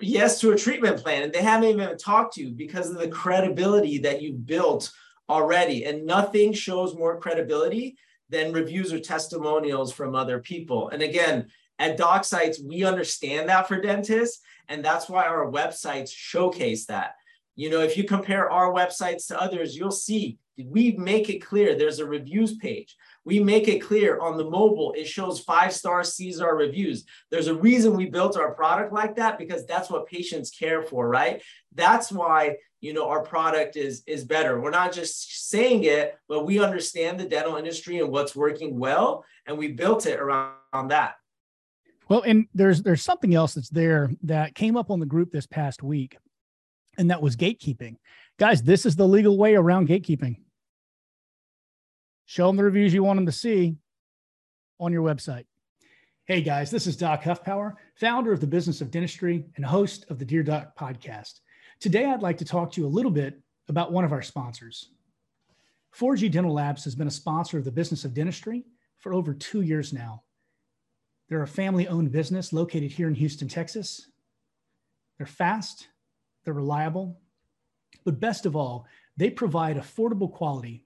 yes 0.00 0.40
to 0.40 0.52
a 0.52 0.56
treatment 0.56 0.98
plan. 0.98 1.24
And 1.24 1.32
they 1.32 1.42
haven't 1.42 1.70
even 1.70 1.96
talked 1.98 2.34
to 2.34 2.42
you 2.42 2.50
because 2.52 2.90
of 2.90 2.98
the 2.98 3.08
credibility 3.08 3.98
that 3.98 4.22
you've 4.22 4.46
built 4.46 4.92
already. 5.28 5.84
And 5.86 6.06
nothing 6.06 6.52
shows 6.52 6.94
more 6.94 7.20
credibility 7.20 7.96
than 8.30 8.52
reviews 8.52 8.92
or 8.92 9.00
testimonials 9.00 9.92
from 9.92 10.14
other 10.14 10.38
people. 10.38 10.88
And 10.90 11.02
again, 11.02 11.48
at 11.78 11.98
DocSites, 11.98 12.62
we 12.62 12.84
understand 12.84 13.48
that 13.48 13.68
for 13.68 13.80
dentists, 13.80 14.40
and 14.68 14.84
that's 14.84 15.08
why 15.08 15.26
our 15.26 15.50
websites 15.50 16.10
showcase 16.12 16.86
that. 16.86 17.14
You 17.56 17.70
know, 17.70 17.80
if 17.80 17.96
you 17.96 18.04
compare 18.04 18.50
our 18.50 18.72
websites 18.72 19.26
to 19.28 19.40
others, 19.40 19.76
you'll 19.76 19.90
see 19.90 20.38
we 20.66 20.92
make 20.92 21.30
it 21.30 21.38
clear 21.38 21.74
there's 21.74 22.00
a 22.00 22.06
reviews 22.06 22.56
page. 22.56 22.96
We 23.24 23.40
make 23.40 23.68
it 23.68 23.80
clear 23.80 24.18
on 24.18 24.36
the 24.36 24.48
mobile, 24.48 24.92
it 24.96 25.06
shows 25.06 25.40
five 25.40 25.72
star 25.72 26.02
Caesar 26.02 26.54
reviews. 26.54 27.04
There's 27.30 27.46
a 27.46 27.54
reason 27.54 27.96
we 27.96 28.06
built 28.06 28.36
our 28.36 28.54
product 28.54 28.92
like 28.92 29.16
that 29.16 29.38
because 29.38 29.66
that's 29.66 29.90
what 29.90 30.06
patients 30.06 30.50
care 30.50 30.82
for, 30.82 31.08
right? 31.08 31.42
That's 31.74 32.10
why 32.10 32.56
you 32.80 32.92
know 32.92 33.08
our 33.08 33.22
product 33.22 33.76
is 33.76 34.02
is 34.06 34.24
better. 34.24 34.60
We're 34.60 34.70
not 34.70 34.92
just 34.92 35.48
saying 35.48 35.84
it, 35.84 36.18
but 36.28 36.44
we 36.44 36.62
understand 36.62 37.18
the 37.18 37.28
dental 37.28 37.56
industry 37.56 37.98
and 37.98 38.10
what's 38.10 38.36
working 38.36 38.78
well, 38.78 39.24
and 39.46 39.58
we 39.58 39.72
built 39.72 40.06
it 40.06 40.20
around 40.20 40.88
that. 40.88 41.16
Well, 42.08 42.22
and 42.22 42.46
there's 42.54 42.82
there's 42.82 43.02
something 43.02 43.34
else 43.34 43.54
that's 43.54 43.70
there 43.70 44.10
that 44.22 44.54
came 44.54 44.76
up 44.76 44.90
on 44.90 45.00
the 45.00 45.06
group 45.06 45.30
this 45.30 45.46
past 45.46 45.82
week, 45.82 46.18
and 46.96 47.10
that 47.10 47.22
was 47.22 47.36
gatekeeping. 47.36 47.96
Guys, 48.38 48.62
this 48.62 48.86
is 48.86 48.96
the 48.96 49.06
legal 49.06 49.36
way 49.36 49.56
around 49.56 49.88
gatekeeping. 49.88 50.36
Show 52.26 52.46
them 52.46 52.56
the 52.56 52.64
reviews 52.64 52.94
you 52.94 53.02
want 53.02 53.16
them 53.16 53.26
to 53.26 53.32
see 53.32 53.76
on 54.78 54.92
your 54.92 55.02
website. 55.02 55.46
Hey 56.26 56.42
guys, 56.42 56.70
this 56.70 56.86
is 56.86 56.96
Doc 56.96 57.22
Hoffpauir, 57.22 57.74
founder 57.94 58.32
of 58.32 58.40
the 58.40 58.46
Business 58.46 58.82
of 58.82 58.90
Dentistry 58.90 59.46
and 59.56 59.64
host 59.64 60.04
of 60.10 60.18
the 60.18 60.26
Dear 60.26 60.42
Doc 60.42 60.76
podcast. 60.78 61.40
Today, 61.80 62.06
I'd 62.06 62.22
like 62.22 62.38
to 62.38 62.44
talk 62.44 62.72
to 62.72 62.80
you 62.80 62.86
a 62.86 62.88
little 62.88 63.10
bit 63.10 63.40
about 63.68 63.92
one 63.92 64.04
of 64.04 64.12
our 64.12 64.22
sponsors. 64.22 64.90
4G 65.96 66.30
Dental 66.30 66.52
Labs 66.52 66.84
has 66.84 66.94
been 66.94 67.06
a 67.06 67.10
sponsor 67.10 67.58
of 67.58 67.64
the 67.64 67.72
Business 67.72 68.04
of 68.04 68.14
Dentistry 68.14 68.64
for 68.98 69.14
over 69.14 69.32
two 69.32 69.62
years 69.62 69.92
now. 69.92 70.22
They're 71.28 71.42
a 71.42 71.46
family 71.46 71.86
owned 71.88 72.10
business 72.10 72.52
located 72.52 72.90
here 72.90 73.08
in 73.08 73.14
Houston, 73.14 73.48
Texas. 73.48 74.10
They're 75.18 75.26
fast, 75.26 75.88
they're 76.44 76.54
reliable, 76.54 77.20
but 78.04 78.20
best 78.20 78.46
of 78.46 78.56
all, 78.56 78.86
they 79.16 79.30
provide 79.30 79.76
affordable 79.76 80.32
quality 80.32 80.84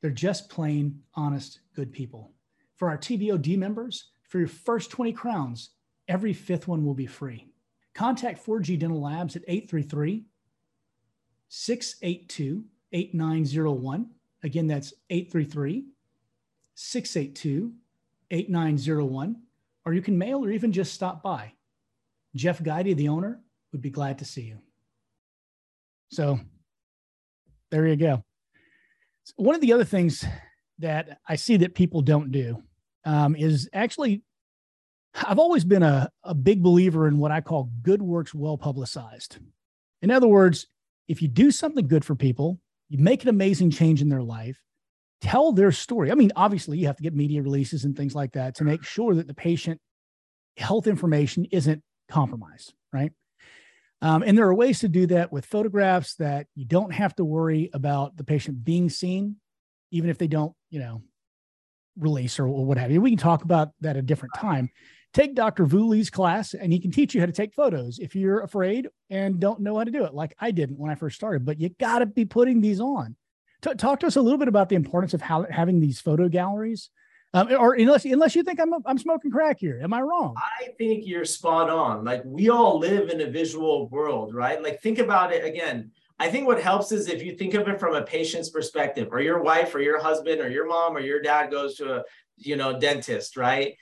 they're 0.00 0.10
just 0.10 0.48
plain, 0.48 1.02
honest, 1.14 1.60
good 1.74 1.92
people. 1.92 2.32
For 2.76 2.88
our 2.88 2.98
TBOD 2.98 3.58
members, 3.58 4.10
for 4.28 4.38
your 4.38 4.46
first 4.48 4.90
20 4.90 5.12
crowns, 5.12 5.70
every 6.06 6.32
fifth 6.32 6.68
one 6.68 6.84
will 6.84 6.94
be 6.94 7.06
free. 7.06 7.48
Contact 7.96 8.44
4G 8.44 8.78
Dental 8.78 9.00
Labs 9.00 9.36
at 9.36 9.42
833 9.48 10.26
682 11.48 12.64
8901. 12.92 14.10
Again, 14.42 14.66
that's 14.66 14.92
833 15.08 15.86
682 16.74 17.72
8901. 18.30 19.36
Or 19.86 19.94
you 19.94 20.02
can 20.02 20.18
mail 20.18 20.44
or 20.44 20.50
even 20.50 20.72
just 20.72 20.92
stop 20.92 21.22
by. 21.22 21.54
Jeff 22.34 22.62
Guidy, 22.62 22.92
the 22.92 23.08
owner, 23.08 23.40
would 23.72 23.80
be 23.80 23.88
glad 23.88 24.18
to 24.18 24.26
see 24.26 24.42
you. 24.42 24.58
So 26.10 26.38
there 27.70 27.86
you 27.86 27.96
go. 27.96 28.22
One 29.36 29.54
of 29.54 29.62
the 29.62 29.72
other 29.72 29.84
things 29.84 30.22
that 30.80 31.20
I 31.26 31.36
see 31.36 31.56
that 31.56 31.74
people 31.74 32.02
don't 32.02 32.30
do 32.30 32.62
um, 33.06 33.34
is 33.34 33.70
actually, 33.72 34.22
I've 35.24 35.38
always 35.38 35.64
been 35.64 35.82
a, 35.82 36.10
a 36.24 36.34
big 36.34 36.62
believer 36.62 37.08
in 37.08 37.18
what 37.18 37.30
I 37.30 37.40
call 37.40 37.70
good 37.82 38.02
works 38.02 38.34
well 38.34 38.58
publicized. 38.58 39.38
In 40.02 40.10
other 40.10 40.28
words, 40.28 40.66
if 41.08 41.22
you 41.22 41.28
do 41.28 41.50
something 41.50 41.86
good 41.86 42.04
for 42.04 42.14
people, 42.14 42.60
you 42.88 42.98
make 42.98 43.22
an 43.22 43.28
amazing 43.28 43.70
change 43.70 44.02
in 44.02 44.08
their 44.08 44.22
life, 44.22 44.60
tell 45.20 45.52
their 45.52 45.72
story. 45.72 46.10
I 46.10 46.14
mean, 46.14 46.32
obviously, 46.36 46.78
you 46.78 46.86
have 46.86 46.96
to 46.96 47.02
get 47.02 47.14
media 47.14 47.42
releases 47.42 47.84
and 47.84 47.96
things 47.96 48.14
like 48.14 48.32
that 48.32 48.56
to 48.56 48.64
make 48.64 48.84
sure 48.84 49.14
that 49.14 49.26
the 49.26 49.34
patient 49.34 49.80
health 50.56 50.86
information 50.86 51.46
isn't 51.46 51.82
compromised, 52.08 52.74
right? 52.92 53.12
Um, 54.02 54.22
and 54.22 54.36
there 54.36 54.46
are 54.46 54.54
ways 54.54 54.80
to 54.80 54.88
do 54.88 55.06
that 55.06 55.32
with 55.32 55.46
photographs 55.46 56.16
that 56.16 56.46
you 56.54 56.66
don't 56.66 56.92
have 56.92 57.14
to 57.16 57.24
worry 57.24 57.70
about 57.72 58.16
the 58.16 58.24
patient 58.24 58.62
being 58.62 58.90
seen, 58.90 59.36
even 59.90 60.10
if 60.10 60.18
they 60.18 60.26
don't, 60.26 60.52
you 60.70 60.80
know, 60.80 61.02
release 61.98 62.38
or, 62.38 62.46
or 62.46 62.66
what 62.66 62.78
have 62.78 62.90
you. 62.90 63.00
We 63.00 63.10
can 63.10 63.18
talk 63.18 63.42
about 63.42 63.70
that 63.80 63.96
a 63.96 64.02
different 64.02 64.34
time. 64.34 64.70
Take 65.12 65.34
Dr. 65.34 65.66
Vuli's 65.66 66.10
class 66.10 66.52
and 66.54 66.72
he 66.72 66.78
can 66.78 66.90
teach 66.90 67.14
you 67.14 67.20
how 67.20 67.26
to 67.26 67.32
take 67.32 67.54
photos 67.54 67.98
if 67.98 68.14
you're 68.14 68.40
afraid 68.40 68.88
and 69.08 69.40
don't 69.40 69.60
know 69.60 69.78
how 69.78 69.84
to 69.84 69.90
do 69.90 70.04
it, 70.04 70.12
like 70.12 70.34
I 70.38 70.50
didn't 70.50 70.78
when 70.78 70.90
I 70.90 70.94
first 70.94 71.16
started. 71.16 71.46
But 71.46 71.60
you 71.60 71.70
got 71.80 72.00
to 72.00 72.06
be 72.06 72.24
putting 72.24 72.60
these 72.60 72.80
on. 72.80 73.16
T- 73.62 73.74
talk 73.74 74.00
to 74.00 74.06
us 74.06 74.16
a 74.16 74.22
little 74.22 74.38
bit 74.38 74.48
about 74.48 74.68
the 74.68 74.76
importance 74.76 75.14
of 75.14 75.22
how 75.22 75.46
having 75.50 75.80
these 75.80 76.00
photo 76.00 76.28
galleries 76.28 76.90
um, 77.36 77.48
or 77.52 77.74
unless 77.74 78.04
unless 78.06 78.34
you 78.34 78.42
think 78.42 78.60
I'm 78.60 78.72
I'm 78.86 78.98
smoking 78.98 79.30
crack 79.30 79.58
here, 79.60 79.80
am 79.82 79.92
I 79.92 80.00
wrong? 80.00 80.34
I 80.38 80.68
think 80.78 81.06
you're 81.06 81.26
spot 81.26 81.68
on. 81.68 82.02
Like 82.04 82.22
we 82.24 82.48
all 82.48 82.78
live 82.78 83.10
in 83.10 83.20
a 83.20 83.30
visual 83.30 83.88
world, 83.88 84.34
right? 84.34 84.62
Like 84.62 84.80
think 84.80 84.98
about 84.98 85.32
it 85.32 85.44
again. 85.44 85.90
I 86.18 86.30
think 86.30 86.46
what 86.46 86.62
helps 86.62 86.92
is 86.92 87.08
if 87.08 87.22
you 87.22 87.36
think 87.36 87.52
of 87.52 87.68
it 87.68 87.78
from 87.78 87.94
a 87.94 88.02
patient's 88.02 88.48
perspective, 88.48 89.08
or 89.10 89.20
your 89.20 89.42
wife, 89.42 89.74
or 89.74 89.80
your 89.80 90.00
husband, 90.00 90.40
or 90.40 90.48
your 90.48 90.66
mom, 90.66 90.96
or 90.96 91.00
your 91.00 91.20
dad 91.20 91.50
goes 91.50 91.74
to 91.76 91.96
a 91.96 92.04
you 92.38 92.56
know 92.56 92.78
dentist, 92.78 93.36
right? 93.36 93.74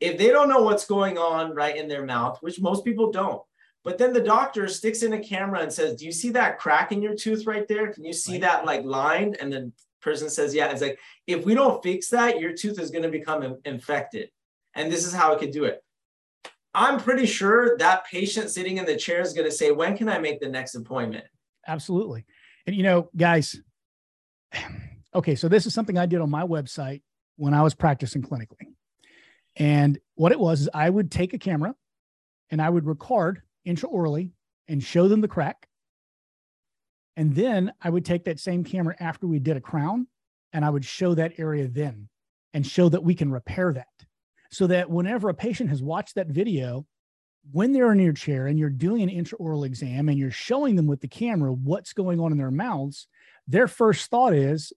If 0.00 0.18
they 0.18 0.28
don't 0.28 0.48
know 0.48 0.62
what's 0.62 0.86
going 0.86 1.18
on 1.18 1.54
right 1.54 1.76
in 1.76 1.88
their 1.88 2.04
mouth, 2.04 2.38
which 2.40 2.60
most 2.60 2.84
people 2.84 3.10
don't, 3.12 3.42
but 3.84 3.98
then 3.98 4.12
the 4.12 4.20
doctor 4.20 4.68
sticks 4.68 5.02
in 5.02 5.12
a 5.12 5.20
camera 5.20 5.60
and 5.60 5.72
says, 5.72 5.96
"Do 5.96 6.06
you 6.06 6.12
see 6.12 6.30
that 6.30 6.58
crack 6.58 6.92
in 6.92 7.02
your 7.02 7.14
tooth 7.14 7.46
right 7.46 7.66
there? 7.68 7.92
Can 7.92 8.04
you 8.04 8.12
see 8.12 8.32
right. 8.32 8.42
that 8.42 8.64
like 8.64 8.84
line?" 8.84 9.36
And 9.40 9.52
then 9.52 9.72
person 10.00 10.30
says, 10.30 10.54
yeah, 10.54 10.70
it's 10.70 10.82
like, 10.82 10.98
if 11.26 11.44
we 11.44 11.54
don't 11.54 11.82
fix 11.82 12.08
that, 12.08 12.40
your 12.40 12.52
tooth 12.52 12.78
is 12.78 12.90
going 12.90 13.02
to 13.02 13.10
become 13.10 13.58
infected. 13.64 14.30
And 14.74 14.90
this 14.90 15.06
is 15.06 15.12
how 15.12 15.32
it 15.32 15.38
could 15.38 15.52
do 15.52 15.64
it. 15.64 15.82
I'm 16.74 17.00
pretty 17.00 17.26
sure 17.26 17.76
that 17.78 18.06
patient 18.06 18.50
sitting 18.50 18.78
in 18.78 18.86
the 18.86 18.96
chair 18.96 19.20
is 19.20 19.32
going 19.32 19.48
to 19.48 19.54
say, 19.54 19.72
when 19.72 19.96
can 19.96 20.08
I 20.08 20.18
make 20.18 20.40
the 20.40 20.48
next 20.48 20.74
appointment? 20.74 21.24
Absolutely. 21.66 22.24
And, 22.66 22.76
you 22.76 22.82
know, 22.82 23.10
guys, 23.16 23.60
okay, 25.14 25.34
so 25.34 25.48
this 25.48 25.66
is 25.66 25.74
something 25.74 25.98
I 25.98 26.06
did 26.06 26.20
on 26.20 26.30
my 26.30 26.44
website 26.44 27.02
when 27.36 27.54
I 27.54 27.62
was 27.62 27.74
practicing 27.74 28.22
clinically. 28.22 28.69
And 29.60 29.98
what 30.16 30.32
it 30.32 30.40
was 30.40 30.62
is 30.62 30.70
I 30.74 30.90
would 30.90 31.12
take 31.12 31.34
a 31.34 31.38
camera 31.38 31.76
and 32.50 32.60
I 32.60 32.68
would 32.68 32.86
record 32.86 33.42
intraorally 33.64 34.32
and 34.66 34.82
show 34.82 35.06
them 35.06 35.20
the 35.20 35.28
crack 35.28 35.68
and 37.20 37.34
then 37.34 37.70
I 37.82 37.90
would 37.90 38.06
take 38.06 38.24
that 38.24 38.40
same 38.40 38.64
camera 38.64 38.96
after 38.98 39.26
we 39.26 39.38
did 39.38 39.58
a 39.58 39.60
crown 39.60 40.06
and 40.54 40.64
I 40.64 40.70
would 40.70 40.86
show 40.86 41.14
that 41.14 41.34
area 41.38 41.68
then 41.68 42.08
and 42.54 42.66
show 42.66 42.88
that 42.88 43.04
we 43.04 43.14
can 43.14 43.30
repair 43.30 43.74
that. 43.74 43.88
So 44.50 44.66
that 44.68 44.90
whenever 44.90 45.28
a 45.28 45.34
patient 45.34 45.68
has 45.68 45.82
watched 45.82 46.14
that 46.14 46.28
video, 46.28 46.86
when 47.52 47.72
they're 47.72 47.92
in 47.92 48.00
your 48.00 48.14
chair 48.14 48.46
and 48.46 48.58
you're 48.58 48.70
doing 48.70 49.02
an 49.02 49.10
intraoral 49.10 49.66
exam 49.66 50.08
and 50.08 50.18
you're 50.18 50.30
showing 50.30 50.76
them 50.76 50.86
with 50.86 51.02
the 51.02 51.08
camera 51.08 51.52
what's 51.52 51.92
going 51.92 52.20
on 52.20 52.32
in 52.32 52.38
their 52.38 52.50
mouths, 52.50 53.06
their 53.46 53.68
first 53.68 54.10
thought 54.10 54.32
is, 54.32 54.72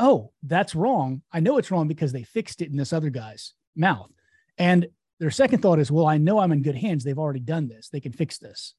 oh, 0.00 0.32
that's 0.42 0.74
wrong. 0.74 1.22
I 1.30 1.40
know 1.40 1.58
it's 1.58 1.70
wrong 1.70 1.86
because 1.86 2.12
they 2.12 2.22
fixed 2.22 2.62
it 2.62 2.70
in 2.70 2.76
this 2.76 2.92
other 2.92 3.10
guy's 3.10 3.52
mouth. 3.76 4.10
And 4.58 4.88
their 5.20 5.30
second 5.30 5.60
thought 5.60 5.78
is, 5.78 5.92
well, 5.92 6.06
I 6.06 6.16
know 6.16 6.38
I'm 6.38 6.52
in 6.52 6.62
good 6.62 6.76
hands. 6.76 7.04
They've 7.04 7.18
already 7.18 7.40
done 7.40 7.68
this. 7.68 7.90
They 7.90 8.00
can 8.00 8.12
fix 8.12 8.38
this. 8.38 8.74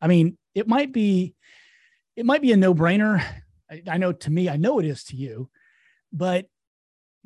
I 0.00 0.08
mean, 0.08 0.36
it 0.54 0.66
might 0.66 0.92
be 0.92 1.34
it 2.16 2.26
might 2.26 2.42
be 2.42 2.52
a 2.52 2.56
no-brainer. 2.56 3.24
I, 3.70 3.82
I 3.88 3.96
know 3.96 4.12
to 4.12 4.30
me, 4.30 4.48
I 4.48 4.56
know 4.56 4.80
it 4.80 4.84
is 4.84 5.04
to 5.04 5.16
you, 5.16 5.48
but 6.12 6.46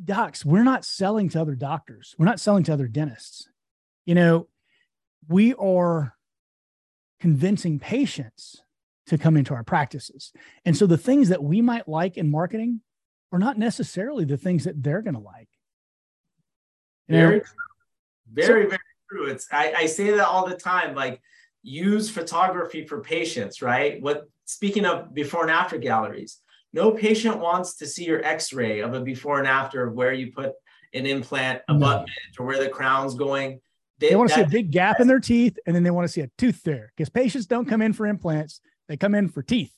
docs, 0.03 0.45
we're 0.45 0.63
not 0.63 0.85
selling 0.85 1.31
to 1.31 1.41
other 1.41 1.55
doctors. 1.55 2.15
We're 2.19 2.27
not 2.27 2.41
selling 2.41 2.65
to 2.65 2.73
other 2.75 2.87
dentists. 2.87 3.49
You 4.05 4.15
know, 4.15 4.49
we 5.27 5.55
are 5.55 6.15
convincing 7.21 7.79
patients 7.79 8.61
to 9.07 9.17
come 9.17 9.37
into 9.37 9.55
our 9.55 9.65
practices. 9.65 10.33
And 10.65 10.77
so 10.77 10.87
the 10.87 10.99
things 10.99 11.31
that 11.31 11.43
we 11.43 11.63
might 11.63 11.89
like 11.89 12.19
in 12.19 12.31
marketing 12.31 12.81
are 13.35 13.39
not 13.39 13.59
necessarily 13.59 14.25
the 14.25 14.37
things 14.37 14.63
that 14.63 14.81
they're 14.81 15.03
going 15.03 15.15
to 15.15 15.21
like. 15.21 15.49
You 17.09 17.17
very, 17.17 17.43
very, 18.33 18.47
so, 18.47 18.69
very 18.69 18.81
true. 19.11 19.27
It's 19.27 19.49
I, 19.51 19.73
I 19.77 19.87
say 19.87 20.13
that 20.13 20.27
all 20.27 20.47
the 20.47 20.55
time. 20.55 20.95
Like 20.95 21.21
use 21.63 22.09
photography 22.09 22.87
for 22.87 23.01
patients, 23.01 23.61
right? 23.61 24.01
What 24.01 24.29
speaking 24.45 24.87
of 24.87 25.13
before 25.13 25.43
and 25.43 25.51
after 25.51 25.79
galleries, 25.79 26.39
no 26.73 26.93
patient 26.93 27.41
wants 27.41 27.75
to 27.79 27.87
see 27.87 28.05
your 28.05 28.25
x-ray 28.25 28.81
of 28.81 28.95
a 28.95 29.01
before 29.01 29.41
and 29.41 29.49
after 29.49 29.85
of 29.85 29.95
where 29.95 30.13
you 30.13 30.31
put 30.31 30.53
an 30.93 31.05
implant, 31.05 31.61
abutment, 31.69 32.11
no. 32.39 32.45
or 32.45 32.47
where 32.47 32.63
the 32.63 32.69
crown's 32.69 33.17
going. 33.17 33.61
They, 33.99 34.11
they 34.11 34.17
want 34.17 34.31
to 34.31 34.37
see 34.37 34.43
a 34.43 34.47
big 34.47 34.71
gap 34.71 35.01
in 35.01 35.09
their 35.09 35.21
teeth 35.21 35.59
and 35.67 35.75
then 35.75 35.83
they 35.83 35.91
want 35.91 36.07
to 36.07 36.13
see 36.13 36.21
a 36.21 36.31
tooth 36.39 36.63
there 36.63 36.93
because 36.97 37.09
patients 37.09 37.47
don't 37.47 37.67
come 37.67 37.83
in 37.83 37.93
for 37.93 38.07
implants, 38.07 38.61
they 38.87 38.97
come 38.97 39.17
in 39.17 39.29
for 39.29 39.43
teeth. 39.43 39.73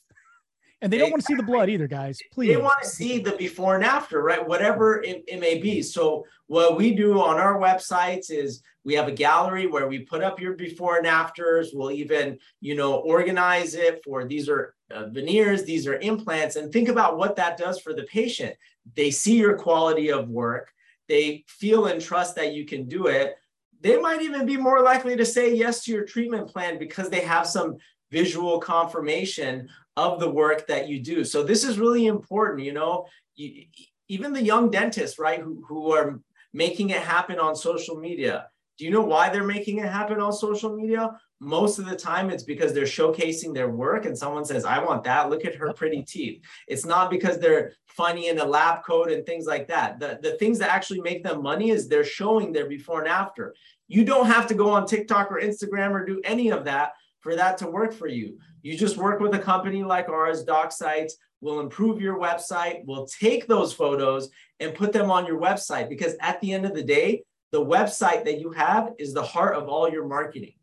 And 0.81 0.93
they 0.93 0.99
don't 0.99 1.09
want 1.09 1.21
to 1.21 1.25
see 1.25 1.33
the 1.33 1.43
blood 1.43 1.69
either, 1.69 1.87
guys. 1.87 2.19
Please. 2.31 2.49
They 2.49 2.57
want 2.57 2.81
to 2.83 2.87
see 2.87 3.19
the 3.19 3.31
before 3.31 3.75
and 3.75 3.83
after, 3.83 4.21
right? 4.21 4.47
Whatever 4.47 5.01
it, 5.01 5.23
it, 5.27 5.39
may 5.39 5.57
be. 5.57 5.81
So, 5.81 6.23
what 6.45 6.77
we 6.77 6.93
do 6.93 7.19
on 7.19 7.37
our 7.37 7.59
websites 7.59 8.29
is 8.29 8.61
we 8.83 8.93
have 8.93 9.07
a 9.07 9.11
gallery 9.11 9.65
where 9.65 9.87
we 9.87 9.99
put 9.99 10.21
up 10.21 10.39
your 10.39 10.53
before 10.53 10.97
and 10.97 11.07
afters. 11.07 11.71
We'll 11.73 11.91
even, 11.91 12.37
you 12.61 12.75
know, 12.75 12.97
organize 12.97 13.73
it 13.73 14.03
for 14.03 14.25
these 14.25 14.47
are 14.47 14.75
uh, 14.91 15.07
veneers, 15.07 15.63
these 15.63 15.87
are 15.87 15.99
implants, 15.99 16.57
and 16.57 16.71
think 16.71 16.89
about 16.89 17.17
what 17.17 17.35
that 17.37 17.57
does 17.57 17.79
for 17.79 17.93
the 17.93 18.03
patient. 18.03 18.55
They 18.95 19.09
see 19.09 19.37
your 19.37 19.57
quality 19.57 20.11
of 20.11 20.29
work, 20.29 20.71
they 21.07 21.43
feel 21.47 21.87
and 21.87 21.99
trust 21.99 22.35
that 22.35 22.53
you 22.53 22.65
can 22.65 22.87
do 22.87 23.07
it. 23.07 23.35
They 23.81 23.97
might 23.97 24.21
even 24.21 24.45
be 24.45 24.57
more 24.57 24.81
likely 24.81 25.15
to 25.17 25.25
say 25.25 25.53
yes 25.53 25.83
to 25.83 25.91
your 25.91 26.05
treatment 26.05 26.47
plan 26.47 26.79
because 26.79 27.09
they 27.09 27.21
have 27.21 27.45
some 27.47 27.77
visual 28.11 28.59
confirmation 28.59 29.69
of 29.95 30.19
the 30.19 30.29
work 30.29 30.67
that 30.67 30.87
you 30.87 30.99
do. 30.99 31.23
So 31.23 31.43
this 31.43 31.63
is 31.63 31.79
really 31.79 32.07
important, 32.07 32.65
you 32.65 32.73
know, 32.73 33.07
you, 33.35 33.65
even 34.07 34.33
the 34.33 34.43
young 34.43 34.69
dentists, 34.69 35.19
right, 35.19 35.39
who, 35.39 35.63
who 35.67 35.91
are 35.91 36.19
making 36.53 36.91
it 36.91 37.01
happen 37.01 37.39
on 37.39 37.55
social 37.55 37.97
media. 37.97 38.47
Do 38.77 38.85
you 38.85 38.91
know 38.91 39.01
why 39.01 39.29
they're 39.29 39.43
making 39.43 39.79
it 39.79 39.89
happen 39.89 40.21
on 40.21 40.31
social 40.31 40.75
media? 40.75 41.19
Most 41.39 41.79
of 41.79 41.85
the 41.85 41.95
time, 41.95 42.29
it's 42.29 42.43
because 42.43 42.73
they're 42.73 42.83
showcasing 42.83 43.53
their 43.53 43.69
work 43.69 44.05
and 44.05 44.17
someone 44.17 44.45
says, 44.45 44.65
I 44.65 44.83
want 44.83 45.03
that. 45.03 45.29
Look 45.29 45.45
at 45.45 45.55
her 45.55 45.73
pretty 45.73 46.03
teeth. 46.03 46.43
It's 46.67 46.85
not 46.85 47.09
because 47.09 47.39
they're 47.39 47.73
funny 47.87 48.27
in 48.27 48.39
a 48.39 48.45
lab 48.45 48.83
coat 48.83 49.11
and 49.11 49.25
things 49.25 49.45
like 49.45 49.67
that. 49.67 49.99
The, 49.99 50.19
the 50.21 50.37
things 50.37 50.59
that 50.59 50.71
actually 50.71 51.01
make 51.01 51.23
them 51.23 51.41
money 51.41 51.71
is 51.71 51.87
they're 51.87 52.03
showing 52.03 52.53
their 52.53 52.67
before 52.67 52.99
and 52.99 53.07
after. 53.09 53.55
You 53.87 54.05
don't 54.05 54.27
have 54.27 54.47
to 54.47 54.53
go 54.53 54.69
on 54.69 54.85
TikTok 54.85 55.31
or 55.31 55.41
Instagram 55.41 55.91
or 55.91 56.05
do 56.05 56.21
any 56.23 56.51
of 56.51 56.65
that 56.65 56.91
for 57.27 57.35
that 57.35 57.57
to 57.57 57.69
work 57.69 57.91
for 57.91 58.07
you. 58.07 58.39
You 58.61 58.77
just 58.77 58.95
work 58.95 59.19
with 59.19 59.33
a 59.33 59.39
company 59.39 59.83
like 59.83 60.07
ours, 60.07 60.45
DocSites, 60.45 61.11
will 61.41 61.59
improve 61.59 61.99
your 61.99 62.17
website, 62.17 62.85
will 62.85 63.05
take 63.05 63.47
those 63.47 63.73
photos 63.73 64.29
and 64.61 64.73
put 64.73 64.93
them 64.93 65.11
on 65.11 65.25
your 65.25 65.37
website 65.37 65.89
because 65.89 66.15
at 66.21 66.39
the 66.39 66.53
end 66.53 66.65
of 66.65 66.73
the 66.73 66.83
day, 66.83 67.23
the 67.51 67.61
website 67.61 68.23
that 68.23 68.39
you 68.39 68.51
have 68.51 68.93
is 68.97 69.13
the 69.13 69.21
heart 69.21 69.57
of 69.57 69.67
all 69.67 69.89
your 69.91 70.07
marketing. 70.07 70.53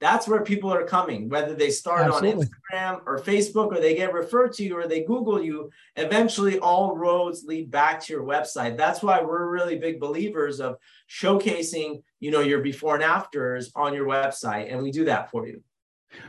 That's 0.00 0.26
where 0.26 0.40
people 0.40 0.72
are 0.72 0.86
coming, 0.86 1.28
whether 1.28 1.54
they 1.54 1.68
start 1.68 2.06
Absolutely. 2.06 2.46
on 2.46 2.48
Instagram 2.48 3.00
or 3.04 3.20
Facebook 3.20 3.66
or 3.66 3.78
they 3.78 3.94
get 3.94 4.14
referred 4.14 4.54
to 4.54 4.64
you 4.64 4.78
or 4.78 4.88
they 4.88 5.04
Google 5.04 5.42
you. 5.42 5.70
Eventually, 5.96 6.58
all 6.58 6.96
roads 6.96 7.44
lead 7.44 7.70
back 7.70 8.00
to 8.04 8.12
your 8.14 8.22
website. 8.22 8.78
That's 8.78 9.02
why 9.02 9.20
we're 9.20 9.50
really 9.50 9.78
big 9.78 10.00
believers 10.00 10.60
of 10.60 10.76
showcasing, 11.10 12.02
you 12.20 12.30
know, 12.30 12.40
your 12.40 12.60
before 12.60 12.94
and 12.94 13.04
afters 13.04 13.70
on 13.74 13.92
your 13.92 14.06
website, 14.06 14.72
and 14.72 14.82
we 14.82 14.90
do 14.90 15.04
that 15.04 15.30
for 15.30 15.46
you. 15.46 15.62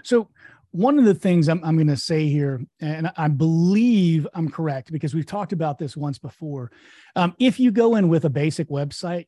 So, 0.03 0.29
one 0.71 0.99
of 0.99 1.05
the 1.05 1.15
things 1.15 1.47
I'm, 1.47 1.63
I'm 1.63 1.75
going 1.75 1.87
to 1.87 1.97
say 1.97 2.27
here, 2.27 2.61
and 2.81 3.09
I 3.15 3.29
believe 3.29 4.27
I'm 4.33 4.49
correct 4.49 4.91
because 4.91 5.15
we've 5.15 5.25
talked 5.25 5.53
about 5.53 5.79
this 5.79 5.95
once 5.95 6.19
before. 6.19 6.71
Um, 7.15 7.35
if 7.39 7.59
you 7.59 7.71
go 7.71 7.95
in 7.95 8.09
with 8.09 8.25
a 8.25 8.29
basic 8.29 8.69
website, 8.69 9.27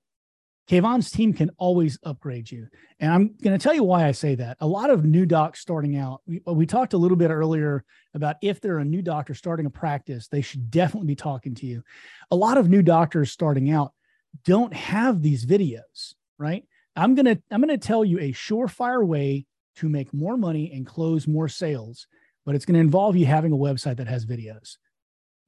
Kayvan's 0.69 1.09
team 1.09 1.33
can 1.33 1.49
always 1.57 1.97
upgrade 2.03 2.51
you. 2.51 2.67
And 2.99 3.11
I'm 3.11 3.35
going 3.41 3.57
to 3.57 3.63
tell 3.63 3.73
you 3.73 3.83
why 3.83 4.05
I 4.05 4.11
say 4.11 4.35
that. 4.35 4.57
A 4.59 4.67
lot 4.67 4.91
of 4.91 5.03
new 5.03 5.25
docs 5.25 5.59
starting 5.59 5.97
out, 5.97 6.21
we, 6.27 6.41
we 6.45 6.67
talked 6.67 6.93
a 6.93 6.97
little 6.97 7.17
bit 7.17 7.31
earlier 7.31 7.83
about 8.13 8.35
if 8.43 8.61
they're 8.61 8.77
a 8.77 8.85
new 8.85 9.01
doctor 9.01 9.33
starting 9.33 9.65
a 9.65 9.71
practice, 9.71 10.27
they 10.27 10.41
should 10.41 10.69
definitely 10.69 11.07
be 11.07 11.15
talking 11.15 11.55
to 11.55 11.65
you. 11.65 11.81
A 12.29 12.35
lot 12.35 12.59
of 12.59 12.69
new 12.69 12.83
doctors 12.83 13.31
starting 13.31 13.71
out 13.71 13.93
don't 14.45 14.73
have 14.73 15.23
these 15.23 15.43
videos, 15.43 16.13
right? 16.37 16.63
I'm 16.95 17.15
going 17.15 17.25
to 17.25 17.41
I'm 17.49 17.61
going 17.61 17.77
to 17.77 17.87
tell 17.87 18.05
you 18.05 18.19
a 18.19 18.33
surefire 18.33 19.05
way 19.05 19.47
to 19.79 19.89
make 19.89 20.13
more 20.13 20.37
money 20.37 20.71
and 20.73 20.85
close 20.85 21.27
more 21.27 21.47
sales, 21.47 22.07
but 22.45 22.55
it's 22.55 22.65
going 22.65 22.75
to 22.75 22.79
involve 22.79 23.15
you 23.15 23.25
having 23.25 23.51
a 23.51 23.57
website 23.57 23.97
that 23.97 24.07
has 24.07 24.25
videos 24.25 24.77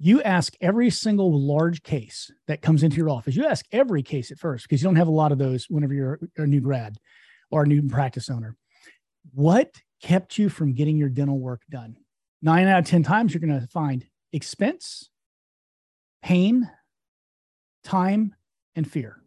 you 0.03 0.19
ask 0.23 0.55
every 0.59 0.89
single 0.89 1.39
large 1.39 1.83
case 1.83 2.31
that 2.47 2.63
comes 2.63 2.81
into 2.81 2.97
your 2.97 3.09
office. 3.09 3.35
You 3.35 3.45
ask 3.45 3.63
every 3.71 4.01
case 4.01 4.31
at 4.31 4.39
first 4.39 4.67
because 4.67 4.81
you 4.81 4.87
don't 4.87 4.95
have 4.95 5.07
a 5.07 5.11
lot 5.11 5.31
of 5.31 5.37
those 5.37 5.67
whenever 5.69 5.93
you're 5.93 6.19
a 6.37 6.47
new 6.47 6.59
grad 6.59 6.97
or 7.51 7.63
a 7.63 7.67
new 7.67 7.87
practice 7.87 8.27
owner. 8.27 8.57
What 9.35 9.79
kept 10.01 10.39
you 10.39 10.49
from 10.49 10.73
getting 10.73 10.97
your 10.97 11.09
dental 11.09 11.37
work 11.37 11.61
done? 11.69 11.97
Nine 12.41 12.67
out 12.67 12.79
of 12.79 12.85
10 12.85 13.03
times, 13.03 13.31
you're 13.31 13.47
going 13.47 13.61
to 13.61 13.67
find 13.67 14.03
expense, 14.33 15.11
pain, 16.23 16.67
time, 17.83 18.33
and 18.75 18.89
fear. 18.89 19.21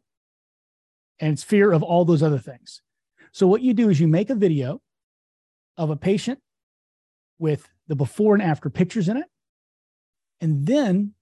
And 1.21 1.35
it's 1.35 1.45
fear 1.45 1.71
of 1.71 1.85
all 1.85 2.05
those 2.05 2.25
other 2.25 2.41
things. 2.41 2.83
So, 3.31 3.47
what 3.47 3.63
you 3.63 3.75
do 3.75 3.91
is 3.91 4.01
you 4.01 4.09
make 4.09 4.31
a 4.31 4.35
video 4.35 4.83
of 5.77 5.91
a 5.91 5.97
patient 5.97 6.39
with 7.39 7.69
the 7.89 7.97
before 7.97 8.35
and 8.35 8.43
after 8.43 8.71
pictures 8.71 9.09
in 9.09 9.17
it 9.17 9.27
and 10.41 10.67
then 10.67 11.15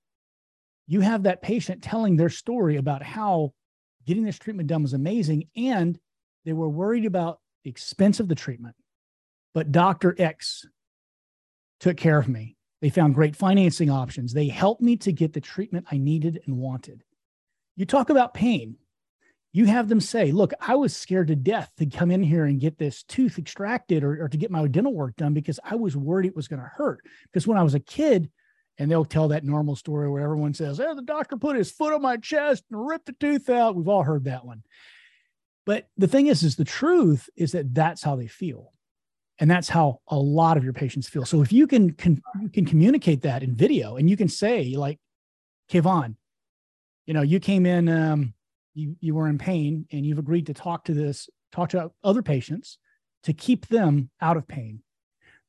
you 0.87 1.01
have 1.01 1.23
that 1.23 1.43
patient 1.43 1.83
telling 1.83 2.17
their 2.17 2.29
story 2.29 2.77
about 2.77 3.03
how 3.03 3.53
getting 4.07 4.25
this 4.25 4.38
treatment 4.38 4.69
done 4.69 4.83
was 4.83 4.95
amazing. 4.95 5.45
And 5.57 5.99
they 6.45 6.53
were 6.53 6.69
worried 6.69 7.07
about 7.07 7.41
the 7.65 7.71
expense 7.71 8.21
of 8.21 8.29
the 8.29 8.35
treatment. 8.35 8.75
But 9.55 9.71
Dr. 9.71 10.15
X 10.19 10.67
took 11.79 11.97
care 11.97 12.19
of 12.19 12.29
me. 12.29 12.57
They 12.81 12.91
found 12.91 13.15
great 13.15 13.37
financing 13.37 13.91
options. 13.91 14.33
They 14.33 14.49
helped 14.49 14.83
me 14.83 14.97
to 14.99 15.12
get 15.12 15.35
the 15.35 15.41
treatment 15.41 15.87
I 15.91 15.99
needed 15.99 16.43
and 16.47 16.59
wanted. 16.59 17.05
You 17.77 17.87
talk 17.87 18.11
about 18.11 18.35
pain. 18.35 18.77
You 19.53 19.67
have 19.67 19.88
them 19.88 20.01
say, 20.01 20.33
Look, 20.33 20.53
I 20.61 20.77
was 20.77 20.97
scared 20.97 21.29
to 21.29 21.37
death 21.37 21.71
to 21.79 21.87
come 21.87 22.11
in 22.11 22.23
here 22.23 22.47
and 22.47 22.61
get 22.61 22.79
this 22.79 23.03
tooth 23.03 23.38
extracted 23.38 24.03
or, 24.03 24.25
or 24.25 24.29
to 24.29 24.37
get 24.37 24.51
my 24.51 24.67
dental 24.67 24.95
work 24.95 25.17
done 25.17 25.35
because 25.35 25.61
I 25.62 25.75
was 25.75 25.97
worried 25.97 26.27
it 26.27 26.37
was 26.37 26.49
going 26.49 26.62
to 26.62 26.71
hurt. 26.75 27.01
Because 27.25 27.47
when 27.47 27.59
I 27.59 27.62
was 27.62 27.75
a 27.75 27.81
kid, 27.81 28.31
and 28.79 28.91
they'll 28.91 29.05
tell 29.05 29.29
that 29.29 29.45
normal 29.45 29.77
story 29.77 30.11
where 30.11 30.23
everyone 30.23 30.55
says, 30.55 30.81
"Oh, 30.81 30.95
the 30.95 31.03
doctor 31.03 31.37
put 31.37 31.57
his 31.57 31.71
foot 31.71 31.93
on 31.93 32.03
my 32.03 32.17
chest 32.17 32.65
and 32.71 32.87
ripped 32.87 33.07
the 33.07 33.12
tooth 33.12 33.49
out." 33.51 33.77
We've 33.77 33.88
all 33.88 34.03
heard 34.03 34.25
that 34.25 34.45
one. 34.45 34.62
But 35.65 35.88
the 35.97 36.09
thing 36.09 36.27
is, 36.27 36.43
is 36.43 36.57
the 36.57 36.65
truth 36.65 37.29
is 37.37 37.53
that 37.53 37.75
that's 37.75 38.03
how 38.03 38.17
they 38.17 38.27
feel, 38.27 38.73
and 39.38 39.51
that's 39.51 39.69
how 39.69 40.01
a 40.09 40.19
lot 40.19 40.57
of 40.57 40.65
your 40.65 40.73
patients 40.73 41.09
feel. 41.09 41.25
So 41.25 41.43
if 41.43 41.53
you 41.53 41.67
can, 41.67 41.93
can 41.93 42.21
you 42.41 42.49
can 42.49 42.65
communicate 42.65 43.23
that 43.23 43.43
in 43.43 43.55
video, 43.55 43.97
and 43.97 44.09
you 44.09 44.17
can 44.17 44.29
say 44.29 44.75
like, 44.75 44.99
Kayvan, 45.71 46.17
you 47.07 47.15
know, 47.15 47.23
you 47.23 47.41
came 47.41 47.67
in, 47.67 47.88
um, 47.88 48.35
you 48.75 48.97
you 49.01 49.15
were 49.15 49.29
in 49.29 49.39
pain, 49.39 49.87
and 49.93 50.05
you've 50.07 50.19
agreed 50.19 50.47
to 50.47 50.55
talk 50.55 50.85
to 50.85 50.95
this, 50.95 51.29
talk 51.53 51.71
to 51.71 51.91
other 52.03 52.23
patients 52.23 52.79
to 53.25 53.33
keep 53.33 53.69
them 53.69 54.11
out 54.21 54.37
of 54.37 54.49
pain 54.49 54.83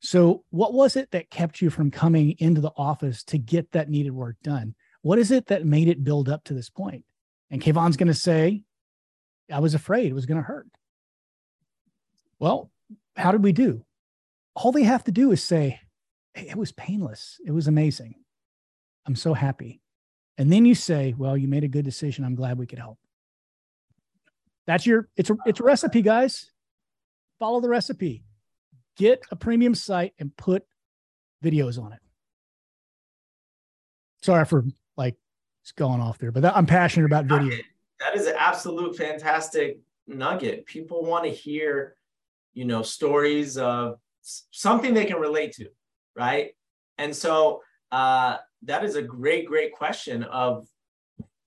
so, 0.04 0.44
what 0.50 0.74
was 0.74 0.96
it 0.96 1.12
that 1.12 1.30
kept 1.30 1.62
you 1.62 1.70
from 1.70 1.90
coming 1.90 2.34
into 2.38 2.60
the 2.60 2.72
office 2.76 3.24
to 3.24 3.38
get 3.38 3.72
that 3.72 3.88
needed 3.88 4.12
work 4.12 4.36
done? 4.42 4.74
What 5.00 5.18
is 5.18 5.30
it 5.30 5.46
that 5.46 5.64
made 5.64 5.88
it 5.88 6.04
build 6.04 6.28
up 6.28 6.44
to 6.44 6.52
this 6.52 6.68
point? 6.68 7.04
And 7.50 7.62
Kayvan's 7.62 7.96
going 7.96 8.08
to 8.08 8.14
say, 8.14 8.64
I 9.50 9.60
was 9.60 9.74
afraid 9.74 10.08
it 10.08 10.14
was 10.14 10.26
going 10.26 10.36
to 10.36 10.46
hurt. 10.46 10.68
Well, 12.38 12.70
how 13.16 13.32
did 13.32 13.42
we 13.42 13.52
do? 13.52 13.86
All 14.54 14.72
they 14.72 14.82
have 14.82 15.04
to 15.04 15.10
do 15.10 15.32
is 15.32 15.42
say, 15.42 15.80
hey, 16.34 16.50
it 16.50 16.58
was 16.58 16.72
painless. 16.72 17.40
It 17.42 17.52
was 17.52 17.66
amazing. 17.66 18.14
I'm 19.06 19.16
so 19.16 19.32
happy. 19.32 19.80
And 20.36 20.52
then 20.52 20.66
you 20.66 20.74
say, 20.74 21.14
well, 21.16 21.34
you 21.34 21.48
made 21.48 21.64
a 21.64 21.68
good 21.68 21.86
decision. 21.86 22.26
I'm 22.26 22.34
glad 22.34 22.58
we 22.58 22.66
could 22.66 22.78
help. 22.78 22.98
That's 24.66 24.86
your, 24.86 25.08
it's 25.16 25.30
a, 25.30 25.36
it's 25.46 25.60
a 25.60 25.64
recipe, 25.64 26.02
guys. 26.02 26.50
Follow 27.38 27.60
the 27.60 27.68
recipe 27.68 28.24
get 28.96 29.22
a 29.30 29.36
premium 29.36 29.74
site 29.74 30.12
and 30.18 30.36
put 30.36 30.64
videos 31.42 31.80
on 31.80 31.92
it. 31.92 31.98
Sorry 34.22 34.44
for 34.44 34.64
like 34.96 35.16
going 35.76 36.00
off 36.00 36.18
there, 36.18 36.32
but 36.32 36.42
that, 36.42 36.56
I'm 36.56 36.66
passionate 36.66 37.06
about 37.06 37.26
video. 37.26 37.58
That 38.00 38.16
is 38.16 38.26
an 38.26 38.34
absolute 38.38 38.96
fantastic 38.96 39.78
nugget. 40.06 40.66
People 40.66 41.04
want 41.04 41.24
to 41.24 41.30
hear, 41.30 41.96
you 42.52 42.64
know, 42.64 42.82
stories 42.82 43.56
of 43.58 43.98
something 44.50 44.94
they 44.94 45.04
can 45.04 45.18
relate 45.18 45.52
to, 45.54 45.68
right? 46.16 46.52
And 46.98 47.14
so 47.14 47.62
uh, 47.92 48.38
that 48.62 48.84
is 48.84 48.96
a 48.96 49.02
great, 49.02 49.46
great 49.46 49.72
question 49.72 50.22
of 50.24 50.66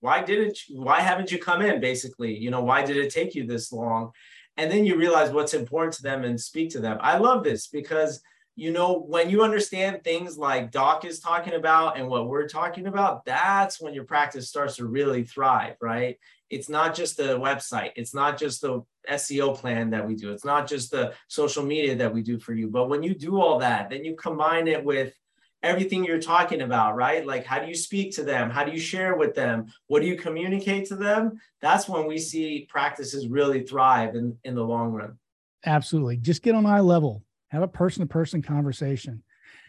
why 0.00 0.22
didn't 0.22 0.68
you, 0.68 0.82
why 0.82 1.00
haven't 1.00 1.32
you 1.32 1.38
come 1.38 1.62
in? 1.62 1.80
Basically, 1.80 2.36
you 2.36 2.50
know, 2.50 2.62
why 2.62 2.84
did 2.84 2.96
it 2.96 3.12
take 3.12 3.34
you 3.34 3.46
this 3.46 3.72
long? 3.72 4.12
and 4.58 4.70
then 4.70 4.84
you 4.84 4.96
realize 4.96 5.30
what's 5.30 5.54
important 5.54 5.94
to 5.94 6.02
them 6.02 6.24
and 6.24 6.38
speak 6.38 6.70
to 6.70 6.80
them. 6.80 6.98
I 7.00 7.16
love 7.16 7.44
this 7.44 7.68
because 7.68 8.20
you 8.56 8.72
know 8.72 8.98
when 8.98 9.30
you 9.30 9.44
understand 9.44 10.02
things 10.02 10.36
like 10.36 10.72
Doc 10.72 11.04
is 11.04 11.20
talking 11.20 11.54
about 11.54 11.96
and 11.96 12.08
what 12.08 12.28
we're 12.28 12.48
talking 12.48 12.88
about, 12.88 13.24
that's 13.24 13.80
when 13.80 13.94
your 13.94 14.02
practice 14.02 14.48
starts 14.48 14.76
to 14.76 14.86
really 14.86 15.22
thrive, 15.22 15.76
right? 15.80 16.18
It's 16.50 16.68
not 16.68 16.96
just 16.96 17.16
the 17.16 17.38
website, 17.38 17.92
it's 17.94 18.14
not 18.14 18.36
just 18.36 18.60
the 18.60 18.82
SEO 19.08 19.56
plan 19.56 19.90
that 19.90 20.04
we 20.04 20.16
do, 20.16 20.32
it's 20.32 20.44
not 20.44 20.66
just 20.66 20.90
the 20.90 21.14
social 21.28 21.64
media 21.64 21.94
that 21.94 22.12
we 22.12 22.22
do 22.22 22.40
for 22.40 22.52
you. 22.52 22.68
But 22.68 22.88
when 22.88 23.04
you 23.04 23.14
do 23.14 23.40
all 23.40 23.60
that, 23.60 23.90
then 23.90 24.04
you 24.04 24.16
combine 24.16 24.66
it 24.66 24.84
with 24.84 25.14
everything 25.62 26.04
you're 26.04 26.20
talking 26.20 26.62
about, 26.62 26.94
right? 26.96 27.26
Like, 27.26 27.44
how 27.44 27.58
do 27.58 27.68
you 27.68 27.74
speak 27.74 28.14
to 28.14 28.22
them? 28.22 28.50
How 28.50 28.64
do 28.64 28.72
you 28.72 28.78
share 28.78 29.16
with 29.16 29.34
them? 29.34 29.66
What 29.88 30.02
do 30.02 30.08
you 30.08 30.16
communicate 30.16 30.86
to 30.88 30.96
them? 30.96 31.40
That's 31.60 31.88
when 31.88 32.06
we 32.06 32.18
see 32.18 32.66
practices 32.68 33.26
really 33.26 33.64
thrive 33.64 34.14
in, 34.14 34.36
in 34.44 34.54
the 34.54 34.62
long 34.62 34.92
run. 34.92 35.18
Absolutely. 35.66 36.16
Just 36.18 36.42
get 36.42 36.54
on 36.54 36.66
eye 36.66 36.80
level, 36.80 37.24
have 37.48 37.62
a 37.62 37.68
person 37.68 38.02
to 38.02 38.06
person 38.06 38.42
conversation. 38.42 39.22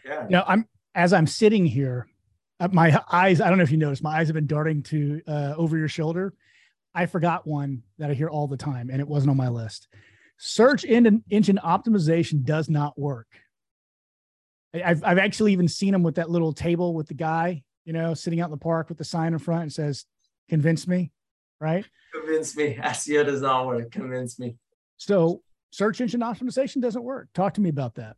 Yeah. 0.04 0.24
You 0.24 0.30
know, 0.30 0.44
I'm, 0.46 0.68
as 0.94 1.12
I'm 1.12 1.26
sitting 1.26 1.66
here, 1.66 2.08
uh, 2.60 2.68
my 2.72 3.02
eyes, 3.10 3.40
I 3.40 3.48
don't 3.48 3.58
know 3.58 3.64
if 3.64 3.72
you 3.72 3.76
noticed, 3.76 4.02
my 4.02 4.18
eyes 4.18 4.28
have 4.28 4.34
been 4.34 4.46
darting 4.46 4.82
to 4.84 5.20
uh, 5.26 5.54
over 5.56 5.76
your 5.76 5.88
shoulder. 5.88 6.34
I 6.94 7.06
forgot 7.06 7.46
one 7.46 7.82
that 7.98 8.10
I 8.10 8.14
hear 8.14 8.28
all 8.28 8.46
the 8.46 8.56
time 8.56 8.90
and 8.90 9.00
it 9.00 9.08
wasn't 9.08 9.30
on 9.30 9.36
my 9.36 9.48
list. 9.48 9.88
Search 10.38 10.84
engine 10.84 11.22
optimization 11.30 12.44
does 12.44 12.70
not 12.70 12.98
work. 12.98 13.26
I've 14.74 15.02
I've 15.04 15.18
actually 15.18 15.52
even 15.52 15.68
seen 15.68 15.94
him 15.94 16.02
with 16.02 16.16
that 16.16 16.30
little 16.30 16.52
table 16.52 16.94
with 16.94 17.08
the 17.08 17.14
guy, 17.14 17.62
you 17.84 17.92
know, 17.92 18.14
sitting 18.14 18.40
out 18.40 18.46
in 18.46 18.50
the 18.52 18.56
park 18.56 18.88
with 18.88 18.98
the 18.98 19.04
sign 19.04 19.32
in 19.32 19.38
front 19.38 19.62
and 19.62 19.72
says, 19.72 20.04
"Convince 20.48 20.86
me," 20.86 21.10
right? 21.60 21.84
Convince 22.12 22.56
me. 22.56 22.78
SEO 22.80 23.24
does 23.24 23.40
not 23.42 23.66
work. 23.66 23.90
Convince 23.90 24.38
me. 24.38 24.56
So 24.96 25.42
search 25.70 26.00
engine 26.00 26.20
optimization 26.20 26.80
doesn't 26.80 27.02
work. 27.02 27.28
Talk 27.34 27.54
to 27.54 27.60
me 27.60 27.70
about 27.70 27.96
that. 27.96 28.16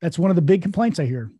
That's 0.00 0.18
one 0.18 0.30
of 0.30 0.36
the 0.36 0.42
big 0.42 0.62
complaints 0.62 0.98
I 0.98 1.06
hear. 1.06 1.30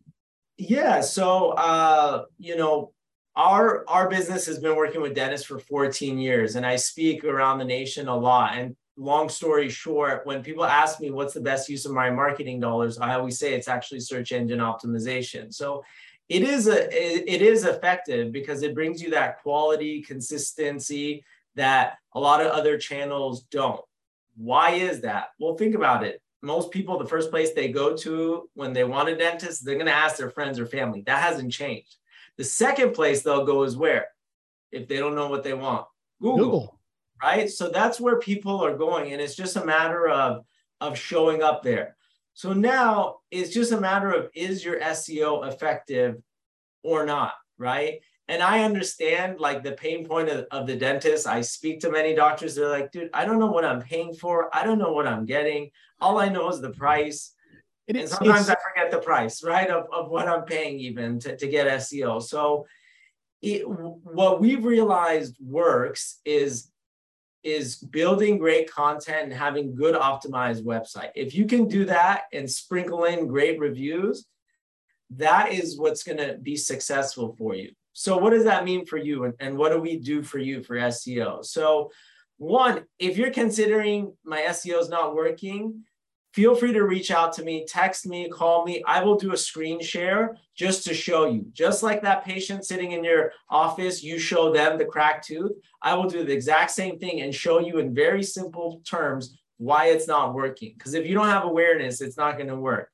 Yeah. 0.57 1.01
So, 1.01 1.51
uh, 1.51 2.25
you 2.37 2.55
know, 2.55 2.93
our 3.35 3.83
our 3.87 4.09
business 4.09 4.45
has 4.45 4.59
been 4.59 4.75
working 4.75 5.01
with 5.01 5.15
dentists 5.15 5.47
for 5.47 5.59
14 5.59 6.17
years, 6.19 6.55
and 6.55 6.65
I 6.65 6.75
speak 6.75 7.23
around 7.23 7.59
the 7.59 7.65
nation 7.65 8.07
a 8.07 8.15
lot. 8.15 8.55
And 8.55 8.75
long 8.97 9.29
story 9.29 9.69
short, 9.69 10.25
when 10.25 10.43
people 10.43 10.65
ask 10.65 10.99
me 10.99 11.11
what's 11.11 11.33
the 11.33 11.41
best 11.41 11.69
use 11.69 11.85
of 11.85 11.93
my 11.93 12.09
marketing 12.09 12.59
dollars, 12.59 12.99
I 12.99 13.15
always 13.15 13.39
say 13.39 13.53
it's 13.53 13.67
actually 13.67 14.01
search 14.01 14.31
engine 14.31 14.59
optimization. 14.59 15.53
So 15.53 15.83
it 16.29 16.43
is 16.43 16.67
a 16.67 16.87
it 17.31 17.41
is 17.41 17.65
effective 17.65 18.31
because 18.31 18.63
it 18.63 18.73
brings 18.73 19.01
you 19.01 19.09
that 19.11 19.41
quality 19.41 20.01
consistency 20.01 21.25
that 21.55 21.97
a 22.13 22.19
lot 22.19 22.41
of 22.41 22.51
other 22.51 22.77
channels 22.77 23.43
don't. 23.43 23.81
Why 24.37 24.71
is 24.71 25.01
that? 25.01 25.29
Well, 25.39 25.55
think 25.55 25.75
about 25.75 26.03
it. 26.03 26.21
Most 26.41 26.71
people, 26.71 26.97
the 26.97 27.05
first 27.05 27.29
place 27.29 27.51
they 27.51 27.67
go 27.67 27.95
to 27.97 28.49
when 28.55 28.73
they 28.73 28.83
want 28.83 29.09
a 29.09 29.15
dentist, 29.15 29.65
they're 29.65 29.75
going 29.75 29.85
to 29.85 29.93
ask 29.93 30.17
their 30.17 30.29
friends 30.29 30.59
or 30.59 30.65
family. 30.65 31.03
That 31.05 31.21
hasn't 31.21 31.51
changed. 31.51 31.97
The 32.37 32.43
second 32.43 32.93
place 32.93 33.21
they'll 33.21 33.45
go 33.45 33.63
is 33.63 33.75
where? 33.77 34.07
If 34.71 34.87
they 34.87 34.97
don't 34.97 35.15
know 35.15 35.27
what 35.27 35.43
they 35.43 35.53
want, 35.53 35.85
Google. 36.21 36.37
Google. 36.37 36.80
Right. 37.21 37.49
So 37.49 37.69
that's 37.69 37.99
where 37.99 38.19
people 38.19 38.63
are 38.63 38.75
going. 38.75 39.13
And 39.13 39.21
it's 39.21 39.35
just 39.35 39.55
a 39.55 39.65
matter 39.65 40.09
of, 40.09 40.43
of 40.79 40.97
showing 40.97 41.43
up 41.43 41.61
there. 41.61 41.95
So 42.33 42.53
now 42.53 43.17
it's 43.29 43.53
just 43.53 43.71
a 43.71 43.79
matter 43.79 44.11
of 44.11 44.29
is 44.33 44.65
your 44.65 44.79
SEO 44.79 45.47
effective 45.47 46.21
or 46.83 47.05
not? 47.05 47.33
Right. 47.57 47.99
And 48.27 48.41
I 48.41 48.63
understand 48.63 49.39
like 49.39 49.61
the 49.61 49.73
pain 49.73 50.05
point 50.05 50.29
of, 50.29 50.45
of 50.51 50.65
the 50.65 50.75
dentist. 50.75 51.27
I 51.27 51.41
speak 51.41 51.81
to 51.81 51.91
many 51.91 52.15
doctors. 52.15 52.55
They're 52.55 52.69
like, 52.69 52.91
dude, 52.91 53.09
I 53.13 53.25
don't 53.25 53.39
know 53.39 53.51
what 53.51 53.65
I'm 53.65 53.81
paying 53.81 54.13
for. 54.13 54.49
I 54.55 54.63
don't 54.63 54.79
know 54.79 54.93
what 54.93 55.05
I'm 55.05 55.25
getting. 55.25 55.69
All 55.99 56.17
I 56.17 56.29
know 56.29 56.49
is 56.49 56.61
the 56.61 56.69
price. 56.69 57.33
It 57.87 57.97
is, 57.97 58.03
and 58.03 58.11
sometimes 58.11 58.49
I 58.49 58.55
forget 58.55 58.89
the 58.89 58.99
price, 58.99 59.43
right, 59.43 59.69
of, 59.69 59.87
of 59.91 60.09
what 60.09 60.29
I'm 60.29 60.43
paying 60.43 60.79
even 60.79 61.19
to, 61.19 61.35
to 61.35 61.47
get 61.47 61.67
SEO. 61.67 62.23
So 62.23 62.65
it, 63.41 63.67
what 63.67 64.39
we've 64.39 64.63
realized 64.63 65.35
works 65.41 66.19
is 66.23 66.70
is 67.43 67.77
building 67.77 68.37
great 68.37 68.71
content 68.71 69.23
and 69.23 69.33
having 69.33 69.75
good 69.75 69.95
optimized 69.95 70.63
website. 70.63 71.09
If 71.15 71.33
you 71.33 71.45
can 71.45 71.67
do 71.67 71.85
that 71.85 72.23
and 72.33 72.49
sprinkle 72.49 73.05
in 73.05 73.27
great 73.27 73.59
reviews, 73.59 74.25
that 75.11 75.51
is 75.51 75.77
what's 75.77 76.03
going 76.03 76.19
to 76.19 76.37
be 76.37 76.55
successful 76.55 77.35
for 77.37 77.55
you. 77.55 77.71
So 77.93 78.17
what 78.17 78.29
does 78.29 78.45
that 78.45 78.63
mean 78.63 78.85
for 78.85 78.97
you 78.97 79.25
and, 79.25 79.33
and 79.39 79.57
what 79.57 79.71
do 79.71 79.79
we 79.79 79.97
do 79.97 80.23
for 80.23 80.39
you 80.39 80.63
for 80.63 80.75
SEO? 80.75 81.43
So 81.43 81.91
one, 82.37 82.85
if 82.97 83.17
you're 83.17 83.31
considering 83.31 84.13
my 84.23 84.41
SEO 84.41 84.79
is 84.79 84.89
not 84.89 85.13
working, 85.13 85.83
feel 86.33 86.55
free 86.55 86.73
to 86.73 86.83
reach 86.83 87.11
out 87.11 87.33
to 87.33 87.43
me, 87.43 87.65
text 87.67 88.05
me, 88.05 88.29
call 88.29 88.65
me. 88.65 88.83
I 88.87 89.03
will 89.03 89.15
do 89.15 89.33
a 89.33 89.37
screen 89.37 89.81
share 89.81 90.37
just 90.55 90.85
to 90.85 90.93
show 90.93 91.25
you. 91.25 91.45
Just 91.51 91.83
like 91.83 92.01
that 92.01 92.23
patient 92.23 92.65
sitting 92.65 92.93
in 92.93 93.03
your 93.03 93.33
office, 93.49 94.01
you 94.03 94.17
show 94.17 94.53
them 94.53 94.77
the 94.77 94.85
cracked 94.85 95.27
tooth. 95.27 95.51
I 95.81 95.95
will 95.95 96.09
do 96.09 96.23
the 96.23 96.33
exact 96.33 96.71
same 96.71 96.99
thing 96.99 97.21
and 97.21 97.35
show 97.35 97.59
you 97.59 97.79
in 97.79 97.93
very 97.93 98.23
simple 98.23 98.81
terms 98.85 99.37
why 99.57 99.87
it's 99.87 100.07
not 100.07 100.33
working. 100.33 100.73
Because 100.77 100.93
if 100.93 101.05
you 101.05 101.13
don't 101.13 101.27
have 101.27 101.43
awareness, 101.43 102.01
it's 102.01 102.17
not 102.17 102.37
going 102.37 102.49
to 102.49 102.55
work. 102.55 102.89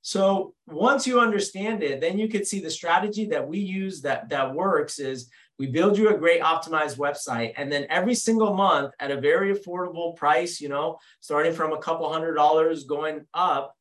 So 0.00 0.54
once 0.66 1.06
you 1.06 1.20
understand 1.20 1.82
it, 1.82 2.00
then 2.00 2.18
you 2.18 2.28
can 2.28 2.44
see 2.44 2.60
the 2.60 2.70
strategy 2.70 3.26
that 3.26 3.46
we 3.46 3.58
use 3.58 4.00
that, 4.02 4.28
that 4.30 4.54
works 4.54 4.98
is 4.98 5.28
we 5.58 5.66
build 5.66 5.98
you 5.98 6.08
a 6.08 6.18
great 6.18 6.40
optimized 6.40 6.98
website. 6.98 7.52
And 7.56 7.70
then 7.70 7.86
every 7.90 8.14
single 8.14 8.54
month 8.54 8.92
at 9.00 9.10
a 9.10 9.20
very 9.20 9.54
affordable 9.54 10.16
price, 10.16 10.60
you 10.60 10.68
know, 10.68 10.98
starting 11.20 11.52
from 11.52 11.72
a 11.72 11.78
couple 11.78 12.10
hundred 12.12 12.34
dollars 12.34 12.84
going 12.84 13.26
up, 13.34 13.74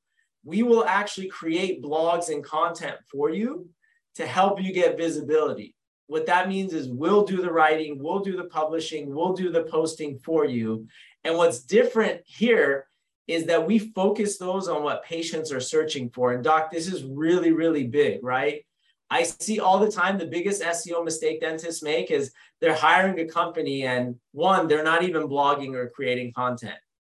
we 0.44 0.64
will 0.64 0.86
actually 0.86 1.28
create 1.28 1.84
blogs 1.84 2.30
and 2.30 2.44
content 2.44 2.98
for 3.12 3.30
you 3.30 3.70
to 4.16 4.26
help 4.26 4.62
you 4.62 4.74
get 4.74 4.98
visibility. 4.98 5.76
What 6.08 6.26
that 6.28 6.48
means 6.48 6.74
is 6.74 6.88
we'll 6.88 7.26
do 7.26 7.42
the 7.42 7.52
writing, 7.52 8.02
we'll 8.02 8.20
do 8.20 8.38
the 8.38 8.46
publishing, 8.46 9.14
we'll 9.14 9.34
do 9.34 9.52
the 9.52 9.64
posting 9.64 10.18
for 10.20 10.46
you. 10.46 10.88
And 11.24 11.36
what's 11.36 11.60
different 11.60 12.22
here 12.26 12.88
is 13.28 13.46
that 13.48 13.68
we 13.68 13.78
focus 13.78 14.38
those 14.38 14.70
on 14.70 14.84
what 14.84 15.04
patients 15.04 15.52
are 15.52 15.60
searching 15.60 16.10
for. 16.10 16.32
And 16.32 16.44
doc, 16.44 16.72
this 16.72 16.88
is 16.88 17.04
really, 17.04 17.52
really 17.52 17.86
big, 17.86 18.24
right? 18.24 18.66
I 19.10 19.24
see 19.24 19.60
all 19.60 19.80
the 19.80 19.92
time 19.92 20.18
the 20.18 20.26
biggest 20.26 20.62
SEO 20.62 21.04
mistake 21.04 21.42
dentists 21.42 21.82
make 21.82 22.12
is 22.12 22.32
they're 22.60 22.76
hiring 22.76 23.20
a 23.20 23.26
company 23.26 23.84
and 23.84 24.16
one, 24.32 24.68
they're 24.68 24.84
not 24.84 25.04
even 25.04 25.30
blogging 25.30 25.76
or 25.76 25.90
creating 25.90 26.34
content. 26.34 26.76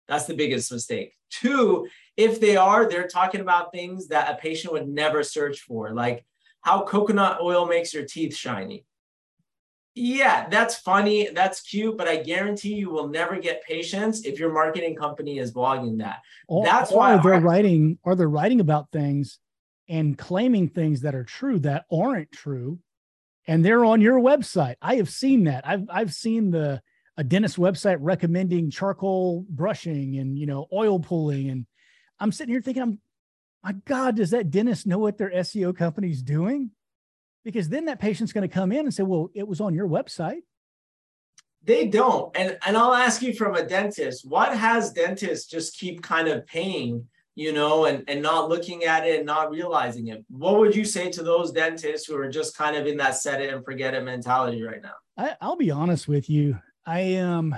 That's 0.07 0.27
the 0.27 0.35
biggest 0.35 0.71
mistake. 0.71 1.15
Two, 1.31 1.87
if 2.17 2.41
they 2.41 2.57
are, 2.57 2.89
they're 2.89 3.07
talking 3.07 3.41
about 3.41 3.73
things 3.73 4.09
that 4.09 4.31
a 4.31 4.37
patient 4.37 4.73
would 4.73 4.89
never 4.89 5.23
search 5.23 5.61
for, 5.61 5.93
like 5.95 6.25
how 6.63 6.83
coconut 6.83 7.41
oil 7.41 7.67
makes 7.67 7.93
your 7.95 8.05
teeth 8.05 8.35
shiny. 8.35 8.85
Yeah, 9.95 10.49
that's 10.49 10.77
funny. 10.77 11.29
That's 11.35 11.61
cute, 11.61 11.99
but 11.99 12.07
I 12.07 12.17
guarantee 12.17 12.75
you 12.75 12.91
will 12.91 13.09
never 13.09 13.39
get 13.39 13.65
patients 13.65 14.25
if 14.25 14.39
your 14.39 14.53
marketing 14.53 14.95
company 14.95 15.39
is 15.39 15.53
blogging 15.53 15.99
that. 15.99 16.21
Or, 16.47 16.65
that's 16.65 16.93
why 16.93 17.17
they're 17.21 17.41
writing 17.41 17.99
or 18.05 18.15
they're 18.15 18.29
writing 18.29 18.61
about 18.61 18.91
things 18.93 19.41
and 19.89 20.19
claiming 20.19 20.69
things 20.69 21.01
that 21.03 21.15
are 21.15 21.25
true 21.25 21.59
that 21.61 21.85
aren't 21.91 22.31
true 22.33 22.79
and 23.49 23.65
they're 23.65 23.85
on 23.85 24.03
your 24.03 24.21
website. 24.21 24.77
I 24.83 24.97
have 24.97 25.09
seen 25.09 25.45
that. 25.45 25.67
I've 25.67 25.89
i've 25.91 26.13
seen 26.13 26.51
the 26.51 26.83
a 27.17 27.25
dentist 27.25 27.57
website 27.57 27.97
recommending 28.01 28.71
charcoal 28.71 29.45
brushing 29.49 30.19
and 30.19 30.39
you 30.39 30.47
know 30.47 30.69
oil 30.73 31.01
pulling 31.01 31.51
and 31.51 31.67
i'm 32.21 32.31
sitting 32.31 32.55
here 32.55 32.63
thinking 32.63 32.83
i'm 32.83 33.01
my 33.65 33.73
god 33.87 34.15
does 34.15 34.31
that 34.31 34.53
dentist 34.53 34.87
know 34.87 34.99
what 34.99 35.19
their 35.19 35.31
seo 35.31 35.77
company's 35.77 36.23
doing? 36.23 36.71
Because 37.45 37.69
then 37.69 37.87
that 37.87 37.99
patient's 37.99 38.33
going 38.33 38.49
to 38.49 38.55
come 38.55 38.71
in 38.71 38.81
and 38.81 38.95
say 38.95 39.03
well 39.03 39.31
it 39.35 39.49
was 39.49 39.61
on 39.61 39.75
your 39.75 39.89
website. 39.89 40.43
They 41.65 41.89
don't. 41.89 42.37
And 42.37 42.59
and 42.65 42.77
i'll 42.77 42.95
ask 42.95 43.23
you 43.23 43.33
from 43.33 43.57
a 43.57 43.65
dentist 43.65 44.29
what 44.29 44.57
has 44.57 44.93
dentists 44.93 45.51
just 45.51 45.79
keep 45.79 46.03
kind 46.03 46.29
of 46.29 46.47
paying 46.47 47.09
you 47.39 47.53
know, 47.53 47.85
and, 47.85 48.03
and 48.09 48.21
not 48.21 48.49
looking 48.49 48.83
at 48.83 49.07
it 49.07 49.19
and 49.19 49.27
not 49.27 49.53
realizing 49.53 50.09
it. 50.09 50.25
What 50.29 50.59
would 50.59 50.75
you 50.75 50.85
say 50.85 51.09
to 51.13 51.23
those 51.23 51.53
dentists 51.53 52.05
who 52.05 52.17
are 52.17 52.29
just 52.29 52.57
kind 52.57 52.75
of 52.75 52.89
in 52.89 52.97
that 52.97 53.15
set 53.15 53.41
it 53.41 53.55
and 53.55 53.65
forget 53.65 53.95
it 53.95 54.03
mentality 54.03 54.61
right 54.65 54.83
now? 54.83 54.95
I, 55.17 55.37
I'll 55.41 55.55
be 55.55 55.71
honest 55.71 56.09
with 56.09 56.29
you. 56.29 56.59
I 56.85 56.99
am, 56.99 57.53
um, 57.53 57.55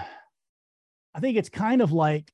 I 1.14 1.20
think 1.20 1.38
it's 1.38 1.48
kind 1.48 1.80
of 1.80 1.92
like 1.92 2.30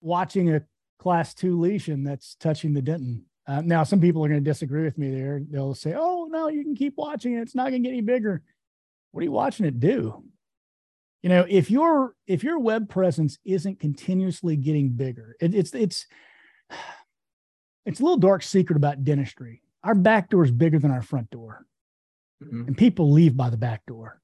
watching 0.00 0.52
a 0.52 0.62
class 0.98 1.34
two 1.34 1.60
lesion 1.60 2.02
that's 2.02 2.34
touching 2.34 2.74
the 2.74 2.82
dentin. 2.82 3.22
Uh, 3.46 3.60
now, 3.60 3.84
some 3.84 4.00
people 4.00 4.24
are 4.24 4.28
going 4.28 4.42
to 4.42 4.50
disagree 4.50 4.82
with 4.82 4.98
me 4.98 5.12
there. 5.12 5.40
They'll 5.48 5.72
say, 5.72 5.94
oh, 5.96 6.26
no, 6.28 6.48
you 6.48 6.64
can 6.64 6.74
keep 6.74 6.94
watching 6.96 7.34
it. 7.34 7.42
It's 7.42 7.54
not 7.54 7.70
going 7.70 7.84
to 7.84 7.88
get 7.88 7.92
any 7.92 8.02
bigger. 8.02 8.42
What 9.12 9.20
are 9.20 9.24
you 9.24 9.30
watching 9.30 9.66
it 9.66 9.78
do? 9.78 10.24
You 11.24 11.30
know 11.30 11.46
if 11.48 11.70
your 11.70 12.14
if 12.26 12.44
your 12.44 12.58
web 12.58 12.88
presence 12.88 13.38
isn't 13.46 13.80
continuously 13.80 14.56
getting 14.56 14.90
bigger 14.90 15.36
it, 15.40 15.54
it's 15.54 15.74
it's 15.74 16.06
it's 17.86 17.98
a 17.98 18.02
little 18.02 18.18
dark 18.18 18.42
secret 18.42 18.76
about 18.76 19.04
dentistry. 19.04 19.62
Our 19.82 19.94
back 19.94 20.30
door 20.30 20.44
is 20.44 20.50
bigger 20.50 20.78
than 20.78 20.90
our 20.90 21.02
front 21.02 21.30
door. 21.30 21.66
Mm-hmm. 22.42 22.66
and 22.66 22.76
people 22.76 23.12
leave 23.12 23.36
by 23.36 23.48
the 23.48 23.56
back 23.56 23.86
door. 23.86 24.20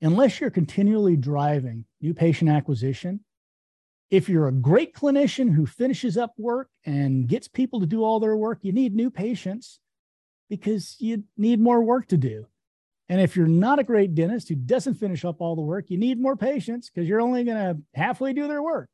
Unless 0.00 0.40
you're 0.40 0.50
continually 0.50 1.14
driving 1.14 1.84
new 2.00 2.14
patient 2.14 2.50
acquisition 2.50 3.20
if 4.10 4.28
you're 4.28 4.48
a 4.48 4.52
great 4.52 4.94
clinician 4.94 5.52
who 5.52 5.66
finishes 5.66 6.16
up 6.16 6.32
work 6.36 6.68
and 6.84 7.26
gets 7.26 7.48
people 7.48 7.80
to 7.80 7.86
do 7.86 8.02
all 8.04 8.20
their 8.20 8.36
work 8.36 8.58
you 8.62 8.72
need 8.72 8.94
new 8.94 9.10
patients 9.10 9.78
because 10.48 10.96
you 10.98 11.24
need 11.36 11.60
more 11.60 11.82
work 11.82 12.06
to 12.08 12.16
do 12.16 12.46
and 13.08 13.20
if 13.20 13.36
you're 13.36 13.46
not 13.46 13.78
a 13.78 13.84
great 13.84 14.14
dentist 14.14 14.48
who 14.48 14.54
doesn't 14.54 14.94
finish 14.94 15.24
up 15.24 15.40
all 15.40 15.56
the 15.56 15.62
work, 15.62 15.90
you 15.90 15.98
need 15.98 16.20
more 16.20 16.36
patients 16.36 16.88
because 16.88 17.08
you're 17.08 17.20
only 17.20 17.44
going 17.44 17.56
to 17.56 17.82
halfway 17.94 18.32
do 18.32 18.48
their 18.48 18.62
work. 18.62 18.88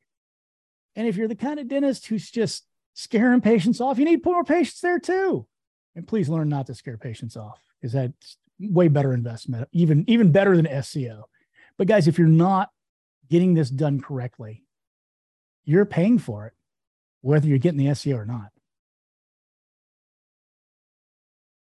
And 0.96 1.06
if 1.06 1.16
you're 1.16 1.28
the 1.28 1.36
kind 1.36 1.60
of 1.60 1.68
dentist 1.68 2.06
who's 2.06 2.28
just 2.28 2.66
scaring 2.94 3.40
patients 3.40 3.80
off, 3.80 3.98
you 3.98 4.04
need 4.04 4.24
more 4.24 4.42
patients 4.42 4.80
there 4.80 4.98
too. 4.98 5.46
And 5.94 6.06
please 6.06 6.28
learn 6.28 6.48
not 6.48 6.66
to 6.66 6.74
scare 6.74 6.98
patients 6.98 7.36
off 7.36 7.60
because 7.80 7.92
that's 7.92 8.36
way 8.58 8.88
better 8.88 9.14
investment, 9.14 9.68
even, 9.72 10.04
even 10.08 10.32
better 10.32 10.56
than 10.56 10.66
SEO. 10.66 11.22
But 11.78 11.86
guys, 11.86 12.08
if 12.08 12.18
you're 12.18 12.28
not 12.28 12.70
getting 13.30 13.54
this 13.54 13.70
done 13.70 14.00
correctly, 14.00 14.64
you're 15.64 15.86
paying 15.86 16.18
for 16.18 16.46
it, 16.46 16.52
whether 17.20 17.46
you're 17.46 17.58
getting 17.58 17.78
the 17.78 17.86
SEO 17.86 18.16
or 18.16 18.26
not. 18.26 18.50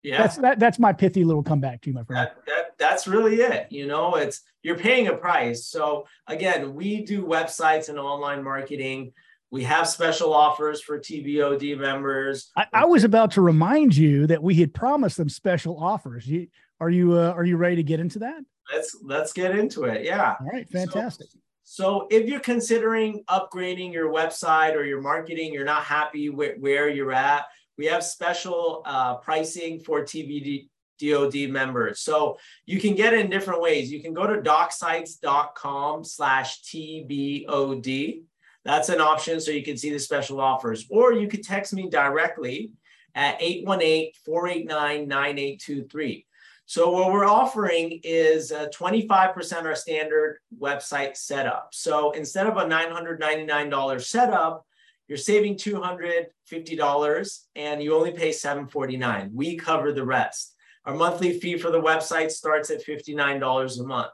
Yeah, 0.04 0.18
that's 0.18 0.36
that, 0.36 0.60
that's 0.60 0.78
my 0.78 0.92
pithy 0.92 1.24
little 1.24 1.42
comeback 1.42 1.80
to 1.82 1.90
you, 1.90 1.94
my 1.94 2.04
friend. 2.04 2.28
That, 2.28 2.46
that, 2.46 2.78
that's 2.78 3.08
really 3.08 3.36
it. 3.36 3.68
You 3.70 3.86
know, 3.86 4.16
it's 4.16 4.42
you're 4.62 4.76
paying 4.76 5.08
a 5.08 5.14
price. 5.14 5.66
So 5.66 6.06
again, 6.26 6.74
we 6.74 7.04
do 7.04 7.24
websites 7.24 7.88
and 7.88 7.98
online 7.98 8.44
marketing. 8.44 9.12
We 9.50 9.64
have 9.64 9.88
special 9.88 10.34
offers 10.34 10.82
for 10.82 10.98
TBOD 10.98 11.78
members. 11.78 12.50
I, 12.56 12.66
I 12.72 12.84
was 12.84 13.04
about 13.04 13.30
to 13.32 13.40
remind 13.40 13.96
you 13.96 14.26
that 14.26 14.42
we 14.42 14.56
had 14.56 14.74
promised 14.74 15.16
them 15.16 15.28
special 15.30 15.78
offers. 15.82 16.26
You, 16.26 16.48
are 16.80 16.90
you 16.90 17.14
uh, 17.14 17.32
are 17.34 17.44
you 17.44 17.56
ready 17.56 17.76
to 17.76 17.82
get 17.82 17.98
into 17.98 18.18
that? 18.18 18.42
Let's 18.72 18.96
let's 19.02 19.32
get 19.32 19.56
into 19.56 19.84
it. 19.84 20.04
Yeah. 20.04 20.34
All 20.38 20.46
right. 20.46 20.68
Fantastic. 20.68 21.28
So, 21.30 21.38
So 21.62 22.08
if 22.10 22.28
you're 22.28 22.40
considering 22.40 23.24
upgrading 23.30 23.92
your 23.92 24.12
website 24.12 24.74
or 24.74 24.84
your 24.84 25.00
marketing, 25.00 25.54
you're 25.54 25.64
not 25.64 25.84
happy 25.84 26.28
with 26.28 26.58
where 26.58 26.90
you're 26.90 27.12
at, 27.12 27.44
we 27.76 27.86
have 27.86 28.04
special 28.04 28.82
uh, 28.84 29.16
pricing 29.16 29.80
for 29.80 30.02
TBD 30.02 30.68
DOD 31.00 31.50
members. 31.50 31.98
So 32.00 32.38
you 32.66 32.78
can 32.80 32.94
get 32.94 33.14
in 33.14 33.30
different 33.30 33.60
ways. 33.60 33.90
You 33.90 34.00
can 34.02 34.14
go 34.14 34.24
to 34.26 34.40
docsites.com 34.40 36.04
slash 36.04 36.62
TBOD. 36.62 38.22
That's 38.64 38.88
an 38.88 39.00
option 39.00 39.40
so 39.40 39.50
you 39.50 39.64
can 39.64 39.76
see 39.76 39.90
the 39.90 39.98
special 39.98 40.40
offers. 40.40 40.86
Or 40.88 41.12
you 41.12 41.26
could 41.28 41.42
text 41.42 41.74
me 41.74 41.90
directly 41.90 42.70
at 43.14 43.38
818-489-9823. 43.40 46.24
So 46.66 46.90
what 46.90 47.12
we're 47.12 47.26
offering 47.26 48.00
is 48.02 48.50
25% 48.50 49.64
our 49.64 49.74
standard 49.74 50.38
website 50.58 51.14
setup. 51.16 51.68
So 51.72 52.12
instead 52.12 52.46
of 52.46 52.56
a 52.56 52.64
$999 52.64 54.02
setup, 54.02 54.64
you're 55.08 55.18
saving 55.18 55.56
$250 55.56 57.40
and 57.56 57.82
you 57.82 57.94
only 57.94 58.12
pay 58.12 58.32
749. 58.32 59.30
We 59.34 59.56
cover 59.56 59.92
the 59.92 60.04
rest. 60.04 60.54
Our 60.84 60.94
monthly 60.94 61.38
fee 61.38 61.58
for 61.58 61.70
the 61.70 61.80
website 61.80 62.30
starts 62.30 62.70
at 62.70 62.84
$59 62.84 63.80
a 63.80 63.82
month. 63.84 64.10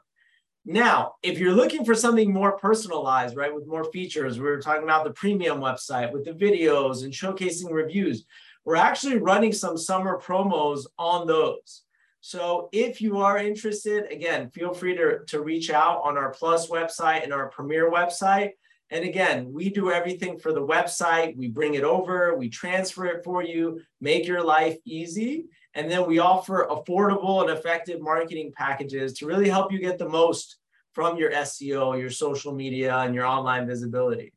Now, 0.63 1.15
if 1.23 1.39
you're 1.39 1.53
looking 1.55 1.83
for 1.85 1.95
something 1.95 2.31
more 2.31 2.57
personalized, 2.57 3.35
right, 3.35 3.53
with 3.53 3.67
more 3.67 3.85
features, 3.85 4.37
we 4.37 4.45
were 4.45 4.61
talking 4.61 4.83
about 4.83 5.03
the 5.03 5.13
premium 5.13 5.59
website 5.59 6.11
with 6.11 6.23
the 6.23 6.33
videos 6.33 7.03
and 7.03 7.11
showcasing 7.11 7.71
reviews. 7.71 8.25
We're 8.63 8.75
actually 8.75 9.17
running 9.17 9.53
some 9.53 9.75
summer 9.75 10.19
promos 10.19 10.85
on 10.99 11.25
those. 11.25 11.81
So 12.19 12.69
if 12.71 13.01
you 13.01 13.17
are 13.17 13.39
interested, 13.39 14.11
again, 14.11 14.51
feel 14.51 14.73
free 14.73 14.95
to, 14.95 15.25
to 15.27 15.41
reach 15.41 15.71
out 15.71 16.01
on 16.03 16.15
our 16.17 16.29
Plus 16.29 16.69
website 16.69 17.23
and 17.23 17.33
our 17.33 17.49
Premier 17.49 17.89
website. 17.89 18.51
And 18.91 19.05
again, 19.05 19.51
we 19.53 19.69
do 19.69 19.89
everything 19.89 20.37
for 20.37 20.51
the 20.51 20.65
website. 20.65 21.37
We 21.37 21.47
bring 21.47 21.75
it 21.75 21.83
over, 21.83 22.35
we 22.37 22.49
transfer 22.49 23.05
it 23.05 23.23
for 23.23 23.41
you, 23.41 23.79
make 24.01 24.27
your 24.27 24.43
life 24.43 24.77
easy. 24.85 25.45
And 25.73 25.89
then 25.89 26.05
we 26.05 26.19
offer 26.19 26.67
affordable 26.69 27.41
and 27.41 27.49
effective 27.49 28.01
marketing 28.01 28.51
packages 28.53 29.13
to 29.13 29.25
really 29.25 29.47
help 29.47 29.71
you 29.71 29.79
get 29.79 29.97
the 29.97 30.09
most 30.09 30.57
from 30.93 31.17
your 31.17 31.31
SEO, 31.31 31.97
your 31.97 32.09
social 32.09 32.53
media, 32.53 32.97
and 32.97 33.15
your 33.15 33.25
online 33.25 33.65
visibility. 33.65 34.33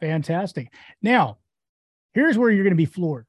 Fantastic. 0.00 0.72
Now, 1.02 1.36
here's 2.14 2.38
where 2.38 2.50
you're 2.50 2.64
going 2.64 2.72
to 2.72 2.76
be 2.76 2.86
floored. 2.86 3.26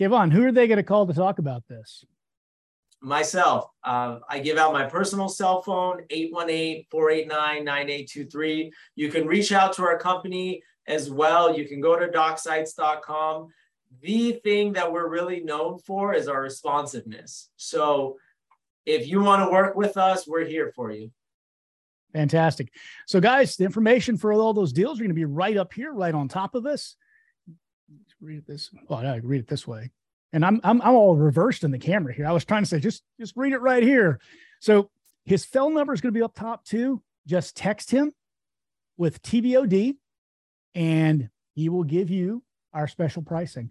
Kayvan, 0.00 0.32
who 0.32 0.44
are 0.44 0.52
they 0.52 0.66
going 0.66 0.78
to 0.78 0.82
call 0.82 1.06
to 1.06 1.12
talk 1.12 1.38
about 1.38 1.62
this? 1.68 2.04
Myself. 3.02 3.70
Uh, 3.82 4.18
I 4.28 4.40
give 4.40 4.58
out 4.58 4.74
my 4.74 4.84
personal 4.84 5.28
cell 5.28 5.62
phone, 5.62 6.04
818-489-9823. 6.10 8.70
You 8.94 9.10
can 9.10 9.26
reach 9.26 9.52
out 9.52 9.72
to 9.74 9.82
our 9.82 9.98
company 9.98 10.62
as 10.86 11.10
well. 11.10 11.56
You 11.56 11.66
can 11.66 11.80
go 11.80 11.98
to 11.98 12.08
docsites.com. 12.08 13.48
The 14.02 14.32
thing 14.44 14.74
that 14.74 14.92
we're 14.92 15.08
really 15.08 15.40
known 15.40 15.78
for 15.78 16.12
is 16.14 16.28
our 16.28 16.42
responsiveness. 16.42 17.48
So 17.56 18.18
if 18.84 19.08
you 19.08 19.22
want 19.22 19.42
to 19.42 19.50
work 19.50 19.76
with 19.76 19.96
us, 19.96 20.28
we're 20.28 20.44
here 20.44 20.72
for 20.76 20.90
you. 20.90 21.10
Fantastic. 22.12 22.72
So, 23.06 23.20
guys, 23.20 23.56
the 23.56 23.64
information 23.64 24.16
for 24.16 24.32
all 24.32 24.52
those 24.52 24.72
deals 24.72 24.98
are 24.98 25.04
going 25.04 25.10
to 25.10 25.14
be 25.14 25.24
right 25.24 25.56
up 25.56 25.72
here, 25.72 25.92
right 25.92 26.14
on 26.14 26.26
top 26.28 26.54
of 26.54 26.64
this 26.64 26.96
read 28.20 28.46
this. 28.46 28.70
Well, 28.88 29.00
I 29.00 29.16
read 29.16 29.40
it 29.40 29.48
this 29.48 29.66
way, 29.66 29.90
and 30.32 30.44
I'm 30.44 30.60
I'm 30.62 30.80
I'm 30.82 30.94
all 30.94 31.16
reversed 31.16 31.64
in 31.64 31.70
the 31.70 31.78
camera 31.78 32.14
here. 32.14 32.26
I 32.26 32.32
was 32.32 32.44
trying 32.44 32.62
to 32.62 32.68
say 32.68 32.80
just 32.80 33.02
just 33.18 33.36
read 33.36 33.52
it 33.52 33.60
right 33.60 33.82
here. 33.82 34.20
So 34.60 34.90
his 35.24 35.44
phone 35.44 35.74
number 35.74 35.92
is 35.92 36.00
going 36.00 36.12
to 36.12 36.18
be 36.18 36.22
up 36.22 36.34
top 36.34 36.64
too. 36.64 37.02
Just 37.26 37.56
text 37.56 37.90
him 37.90 38.12
with 38.96 39.22
TBOD, 39.22 39.96
and 40.74 41.28
he 41.54 41.68
will 41.68 41.84
give 41.84 42.10
you 42.10 42.42
our 42.72 42.86
special 42.86 43.22
pricing. 43.22 43.70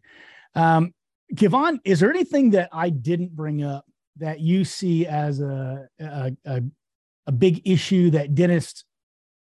Um, 0.56 0.94
Kayvan, 1.34 1.80
is 1.86 2.00
there 2.00 2.10
anything 2.10 2.52
that 2.52 2.70
I 2.72 2.90
didn't 2.90 3.36
bring 3.36 3.64
up 3.64 3.86
that 4.18 4.40
you 4.40 4.66
see 4.66 5.06
as 5.06 5.40
a 5.40 5.88
a, 6.00 6.32
a, 6.46 6.64
a 7.28 7.32
big 7.32 7.62
issue 7.68 8.12
that 8.12 8.36
dentists 8.36 8.84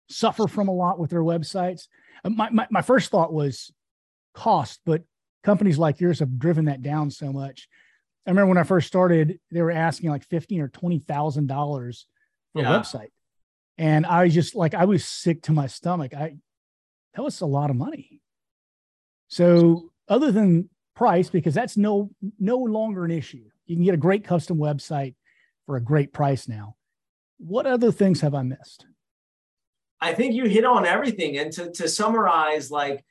suffer 0.09 0.47
from 0.47 0.67
a 0.67 0.73
lot 0.73 0.99
with 0.99 1.11
their 1.11 1.23
websites? 1.23 1.87
Uh, 2.23 2.29
my, 2.29 2.49
my, 2.49 2.67
my 2.71 2.81
first 2.81 3.11
thought 3.11 3.33
was 3.33 3.71
cost, 4.33 4.79
but 4.85 5.03
companies 5.45 5.77
like 5.77 6.01
yours 6.01 6.19
have 6.19 6.37
driven 6.37 6.65
that 6.65 6.81
down 6.81 7.11
so 7.11 7.31
much. 7.31 7.69
I 8.25 8.31
remember 8.31 8.49
when 8.49 8.57
I 8.57 8.63
first 8.63 8.87
started, 8.87 9.39
they 9.51 9.61
were 9.61 9.71
asking 9.71 10.09
like 10.09 10.25
fifteen 10.25 10.59
or 10.59 10.67
twenty 10.67 10.99
thousand 10.99 11.47
dollars 11.47 12.07
for 12.53 12.63
yeah. 12.63 12.75
a 12.75 12.79
website, 12.79 13.11
and 13.77 14.05
I 14.05 14.23
was 14.23 14.33
just 14.33 14.55
like, 14.55 14.73
I 14.73 14.85
was 14.85 15.05
sick 15.05 15.43
to 15.43 15.51
my 15.51 15.67
stomach. 15.67 16.13
I 16.13 16.35
that 17.13 17.21
was 17.21 17.39
a 17.41 17.45
lot 17.45 17.69
of 17.69 17.75
money. 17.75 18.19
So 19.27 19.91
other 20.07 20.31
than 20.31 20.69
price, 20.95 21.29
because 21.29 21.53
that's 21.53 21.77
no 21.77 22.09
no 22.39 22.57
longer 22.57 23.05
an 23.05 23.11
issue, 23.11 23.45
you 23.67 23.75
can 23.75 23.85
get 23.85 23.93
a 23.93 23.97
great 23.97 24.23
custom 24.23 24.57
website 24.57 25.15
for 25.67 25.77
a 25.77 25.81
great 25.81 26.11
price 26.11 26.47
now. 26.47 26.75
What 27.37 27.67
other 27.67 27.91
things 27.91 28.21
have 28.21 28.33
I 28.33 28.41
missed? 28.41 28.85
I 30.01 30.13
think 30.13 30.33
you 30.33 30.45
hit 30.45 30.65
on 30.65 30.85
everything. 30.85 31.37
And 31.37 31.51
to 31.53 31.71
to 31.71 31.87
summarize, 31.87 32.71
like 32.71 33.05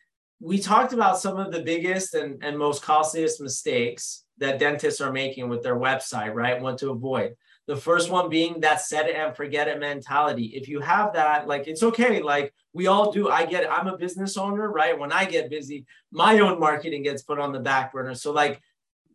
we 0.44 0.59
talked 0.59 0.92
about 0.92 1.18
some 1.18 1.38
of 1.38 1.50
the 1.50 1.62
biggest 1.62 2.12
and, 2.12 2.44
and 2.44 2.59
most 2.59 2.83
costliest 2.83 3.40
mistakes 3.40 4.24
that 4.37 4.59
dentists 4.59 5.00
are 5.00 5.11
making 5.11 5.48
with 5.48 5.62
their 5.62 5.76
website, 5.76 6.35
right? 6.35 6.61
What 6.61 6.76
to 6.78 6.90
avoid. 6.90 7.35
The 7.66 7.76
first 7.76 8.11
one 8.11 8.28
being 8.28 8.61
that 8.61 8.83
set 8.83 9.09
it 9.09 9.16
and 9.16 9.35
forget 9.35 9.68
it 9.68 9.80
mentality. 9.80 10.52
If 10.54 10.68
you 10.68 10.80
have 10.80 11.14
that, 11.14 11.48
like 11.48 11.66
it's 11.66 11.83
okay. 11.83 12.20
Like 12.20 12.52
we 12.74 12.88
all 12.88 13.11
do. 13.11 13.30
I 13.30 13.46
get. 13.46 13.70
I'm 13.72 13.87
a 13.87 13.96
business 13.96 14.37
owner, 14.37 14.70
right? 14.70 14.98
When 14.98 15.12
I 15.12 15.24
get 15.24 15.48
busy, 15.48 15.87
my 16.12 16.38
own 16.40 16.61
marketing 16.61 17.04
gets 17.04 17.22
put 17.22 17.38
on 17.38 17.52
the 17.52 17.61
back 17.61 17.90
burner. 17.90 18.14
So 18.14 18.30
like, 18.30 18.61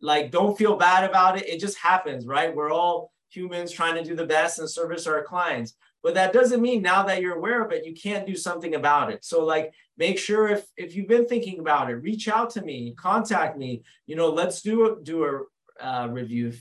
like 0.02 0.32
don't 0.32 0.58
feel 0.58 0.74
bad 0.74 1.08
about 1.08 1.38
it. 1.38 1.48
It 1.48 1.60
just 1.60 1.78
happens, 1.78 2.26
right? 2.26 2.52
We're 2.52 2.72
all 2.72 3.12
humans 3.28 3.70
trying 3.70 3.94
to 3.94 4.02
do 4.02 4.16
the 4.16 4.26
best 4.26 4.58
and 4.58 4.68
service 4.68 5.06
our 5.06 5.22
clients. 5.22 5.76
But 6.02 6.14
that 6.14 6.32
doesn't 6.32 6.62
mean 6.62 6.82
now 6.82 7.04
that 7.04 7.20
you're 7.20 7.36
aware 7.36 7.62
of 7.62 7.72
it, 7.72 7.84
you 7.84 7.94
can't 7.94 8.26
do 8.26 8.36
something 8.36 8.74
about 8.74 9.12
it. 9.12 9.24
So 9.24 9.44
like 9.44 9.74
make 9.98 10.18
sure 10.18 10.48
if 10.48 10.64
if 10.76 10.94
you've 10.94 11.08
been 11.08 11.26
thinking 11.26 11.58
about 11.60 11.90
it, 11.90 11.96
reach 11.96 12.28
out 12.28 12.50
to 12.50 12.62
me, 12.62 12.94
contact 12.96 13.58
me. 13.58 13.82
You 14.06 14.16
know, 14.16 14.30
let's 14.30 14.62
do 14.62 14.86
a 14.86 15.02
do 15.02 15.24
a 15.24 15.84
uh, 15.84 16.08
review. 16.08 16.52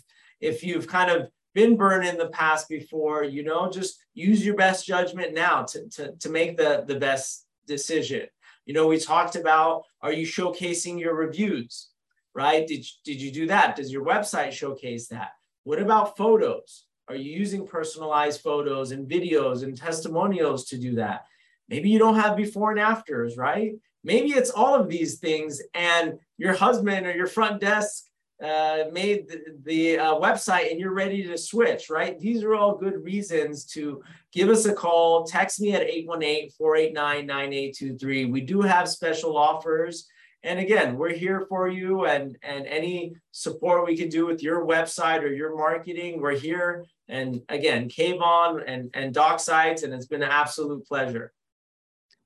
If 0.42 0.64
you've 0.64 0.88
kind 0.88 1.10
of 1.10 1.30
been 1.54 1.78
burned 1.78 2.08
in 2.08 2.18
the 2.18 2.30
past 2.30 2.68
before, 2.70 3.24
you 3.24 3.44
know, 3.44 3.70
just 3.70 4.00
use 4.14 4.46
your 4.46 4.56
best 4.56 4.86
judgment 4.86 5.34
now 5.34 5.64
to 5.64 5.90
to, 5.90 6.12
to 6.18 6.30
make 6.30 6.58
the 6.58 6.84
the 6.86 7.00
best 7.00 7.46
decision. 7.66 8.28
You 8.66 8.74
know, 8.74 8.88
we 8.88 9.00
talked 9.00 9.36
about 9.36 9.84
are 10.02 10.14
you 10.14 10.28
showcasing 10.28 11.00
your 11.00 11.16
reviews, 11.16 11.90
right? 12.36 12.68
Did 12.68 12.86
did 13.06 13.22
you 13.22 13.32
do 13.32 13.48
that? 13.48 13.78
Does 13.78 13.92
your 13.92 14.06
website 14.06 14.52
showcase 14.52 15.08
that? 15.08 15.32
What 15.64 15.80
about 15.80 16.18
photos? 16.18 16.86
Are 17.10 17.16
you 17.16 17.32
using 17.32 17.66
personalized 17.66 18.42
photos 18.42 18.92
and 18.92 19.10
videos 19.10 19.64
and 19.64 19.76
testimonials 19.76 20.66
to 20.66 20.78
do 20.78 20.94
that? 20.96 21.26
Maybe 21.68 21.90
you 21.90 21.98
don't 21.98 22.20
have 22.20 22.38
before 22.38 22.70
and 22.70 22.80
afters, 22.80 23.36
right? 23.36 23.74
Maybe 24.04 24.30
it's 24.30 24.52
all 24.52 24.76
of 24.76 24.90
these 24.90 25.18
things, 25.18 25.60
and 25.74 26.20
your 26.38 26.54
husband 26.54 27.08
or 27.08 27.12
your 27.12 27.26
front 27.26 27.62
desk 27.62 28.06
uh, 28.44 28.84
made 28.94 29.28
the, 29.28 29.42
the 29.66 30.00
uh, 30.00 30.16
website 30.16 30.70
and 30.70 30.80
you're 30.80 30.94
ready 30.94 31.24
to 31.24 31.38
switch, 31.38 31.90
right? 31.90 32.18
These 32.20 32.44
are 32.44 32.54
all 32.54 32.78
good 32.78 33.04
reasons 33.04 33.66
to 33.74 34.02
give 34.32 34.50
us 34.50 34.66
a 34.66 34.74
call. 34.74 35.26
Text 35.26 35.60
me 35.60 35.74
at 35.74 35.82
818 35.82 36.52
489 36.52 37.26
9823. 37.26 38.26
We 38.26 38.42
do 38.42 38.62
have 38.62 38.88
special 38.88 39.36
offers 39.36 40.08
and 40.44 40.60
again 40.60 40.98
we're 40.98 41.14
here 41.14 41.46
for 41.50 41.68
you 41.68 42.06
and 42.06 42.38
and 42.44 42.66
any 42.66 43.14
support 43.32 43.86
we 43.86 43.98
can 43.98 44.10
do 44.10 44.26
with 44.26 44.42
your 44.42 44.66
website 44.66 45.22
or 45.22 45.28
your 45.28 45.56
marketing 45.56 46.22
we're 46.22 46.32
here 46.32 46.86
and 47.10 47.42
again 47.50 47.90
Kayvan 47.90 48.64
and 48.66 48.90
and 48.94 49.14
DocSites 49.14 49.84
and 49.84 49.94
it's 49.94 50.06
been 50.06 50.24
an 50.24 50.30
absolute 50.32 50.86
pleasure 50.86 51.34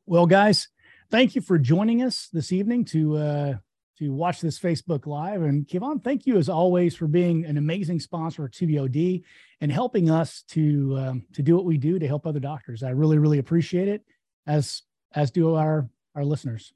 well 0.05 0.25
guys 0.25 0.67
thank 1.09 1.35
you 1.35 1.41
for 1.41 1.57
joining 1.57 2.03
us 2.03 2.29
this 2.31 2.51
evening 2.51 2.85
to 2.85 3.17
uh 3.17 3.53
to 3.99 4.11
watch 4.11 4.41
this 4.41 4.59
Facebook 4.59 5.05
Live. 5.05 5.43
And 5.43 5.67
Kayvan, 5.67 6.03
thank 6.03 6.25
you 6.25 6.37
as 6.37 6.49
always 6.49 6.95
for 6.95 7.07
being 7.07 7.45
an 7.45 7.57
amazing 7.57 7.99
sponsor 7.99 8.45
of 8.45 8.51
TBOD 8.51 9.23
and 9.61 9.71
helping 9.71 10.09
us 10.09 10.43
to 10.49 10.97
um, 10.97 11.25
to 11.33 11.41
do 11.41 11.55
what 11.55 11.65
we 11.65 11.77
do 11.77 11.99
to 11.99 12.07
help 12.07 12.25
other 12.25 12.39
doctors. 12.39 12.83
I 12.83 12.89
really, 12.89 13.17
really 13.17 13.39
appreciate 13.39 13.87
it, 13.87 14.03
as 14.47 14.81
as 15.13 15.31
do 15.31 15.55
our 15.55 15.87
our 16.15 16.25
listeners. 16.25 16.73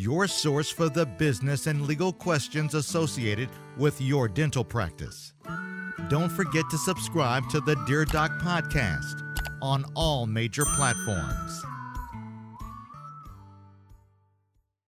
your 0.01 0.27
source 0.27 0.71
for 0.71 0.89
the 0.89 1.05
business 1.05 1.67
and 1.67 1.87
legal 1.87 2.11
questions 2.11 2.73
associated 2.73 3.51
with 3.77 4.01
your 4.01 4.29
dental 4.29 4.65
practice. 4.65 5.35
Don't 6.09 6.31
forget 6.31 6.65
to 6.71 6.79
subscribe 6.79 7.49
to 7.51 7.61
the 7.61 7.77
Dear 7.87 8.07
Doc 8.07 8.31
podcast 8.41 9.23
on 9.61 9.85
all 9.95 10.25
major 10.25 10.65
platforms. 10.65 11.63